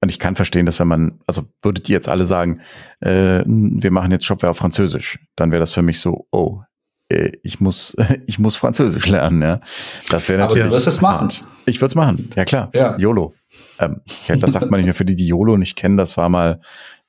[0.00, 2.60] und ich kann verstehen, dass wenn man, also würdet ihr jetzt alle sagen,
[2.98, 6.62] äh, wir machen jetzt Shopware auf Französisch, dann wäre das für mich so, oh,
[7.08, 7.96] äh, ich muss,
[8.26, 9.60] ich muss Französisch lernen, ja.
[10.10, 10.64] Das wäre natürlich.
[10.64, 11.28] Aber du wirst es machen.
[11.66, 12.70] Ich würde es machen, ja klar.
[12.74, 12.98] Ja.
[12.98, 13.34] YOLO.
[13.78, 15.96] Ähm, das sagt man nicht mehr für die, die YOLO nicht kennen.
[15.96, 16.60] Das war mal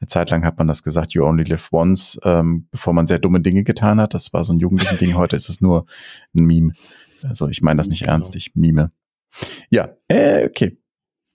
[0.04, 3.20] eine Zeit lang hat man das gesagt, you only live once, ähm, bevor man sehr
[3.20, 4.14] dumme Dinge getan hat.
[4.14, 5.16] Das war so ein jugendlichen Ding.
[5.16, 5.86] Heute ist es nur
[6.36, 6.74] ein Meme.
[7.24, 8.14] Also ich meine das nicht genau.
[8.14, 8.92] ernst, ich mime.
[9.70, 10.78] Ja, äh, okay.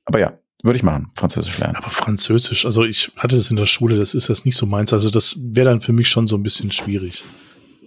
[0.05, 1.77] Aber ja, würde ich machen, Französisch lernen.
[1.77, 4.93] Aber Französisch, also ich hatte das in der Schule, das ist das nicht so meins.
[4.93, 7.25] Also das wäre dann für mich schon so ein bisschen schwierig.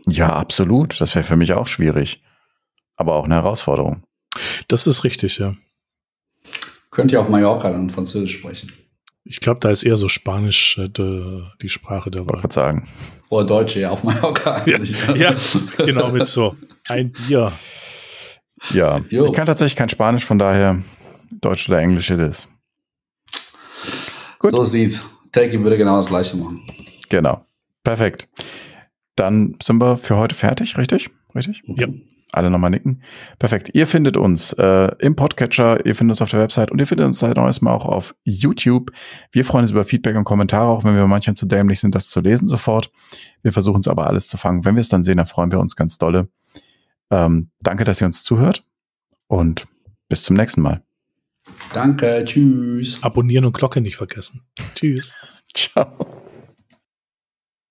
[0.07, 0.99] Ja, absolut.
[0.99, 2.23] Das wäre für mich auch schwierig.
[2.95, 4.03] Aber auch eine Herausforderung.
[4.67, 5.55] Das ist richtig, ja.
[6.89, 8.71] Könnt ihr auf Mallorca dann Französisch sprechen?
[9.23, 12.41] Ich glaube, da ist eher so Spanisch äh, de, die Sprache der Wahl.
[12.43, 12.87] Ich sagen.
[13.29, 14.65] Oder Deutsche, ja, auf Mallorca.
[14.65, 14.79] Ja,
[15.13, 15.35] ja,
[15.77, 16.55] genau, mit so
[16.87, 17.51] ein Bier.
[18.71, 19.25] Ja, jo.
[19.25, 20.81] ich kann tatsächlich kein Spanisch, von daher
[21.31, 22.47] Deutsch oder Englisch it is.
[24.39, 24.51] Gut.
[24.51, 25.03] So sieht's.
[25.31, 26.61] Taki würde genau das gleiche machen.
[27.09, 27.45] Genau.
[27.83, 28.27] Perfekt.
[29.15, 31.09] Dann sind wir für heute fertig, richtig?
[31.35, 31.61] Richtig?
[31.65, 31.87] Ja.
[32.31, 33.03] Alle nochmal nicken.
[33.39, 33.71] Perfekt.
[33.73, 37.05] Ihr findet uns äh, im Podcatcher, ihr findet uns auf der Website und ihr findet
[37.05, 38.91] uns seit neuestem auch auf YouTube.
[39.31, 42.09] Wir freuen uns über Feedback und Kommentare, auch wenn wir manchmal zu dämlich sind, das
[42.09, 42.91] zu lesen sofort.
[43.41, 44.63] Wir versuchen es aber alles zu fangen.
[44.63, 46.29] Wenn wir es dann sehen, dann freuen wir uns ganz dolle.
[47.09, 48.65] Ähm, danke, dass ihr uns zuhört
[49.27, 49.67] und
[50.07, 50.81] bis zum nächsten Mal.
[51.73, 52.97] Danke, tschüss.
[53.01, 54.43] Abonnieren und Glocke nicht vergessen.
[54.75, 55.13] Tschüss.
[55.53, 56.20] Ciao.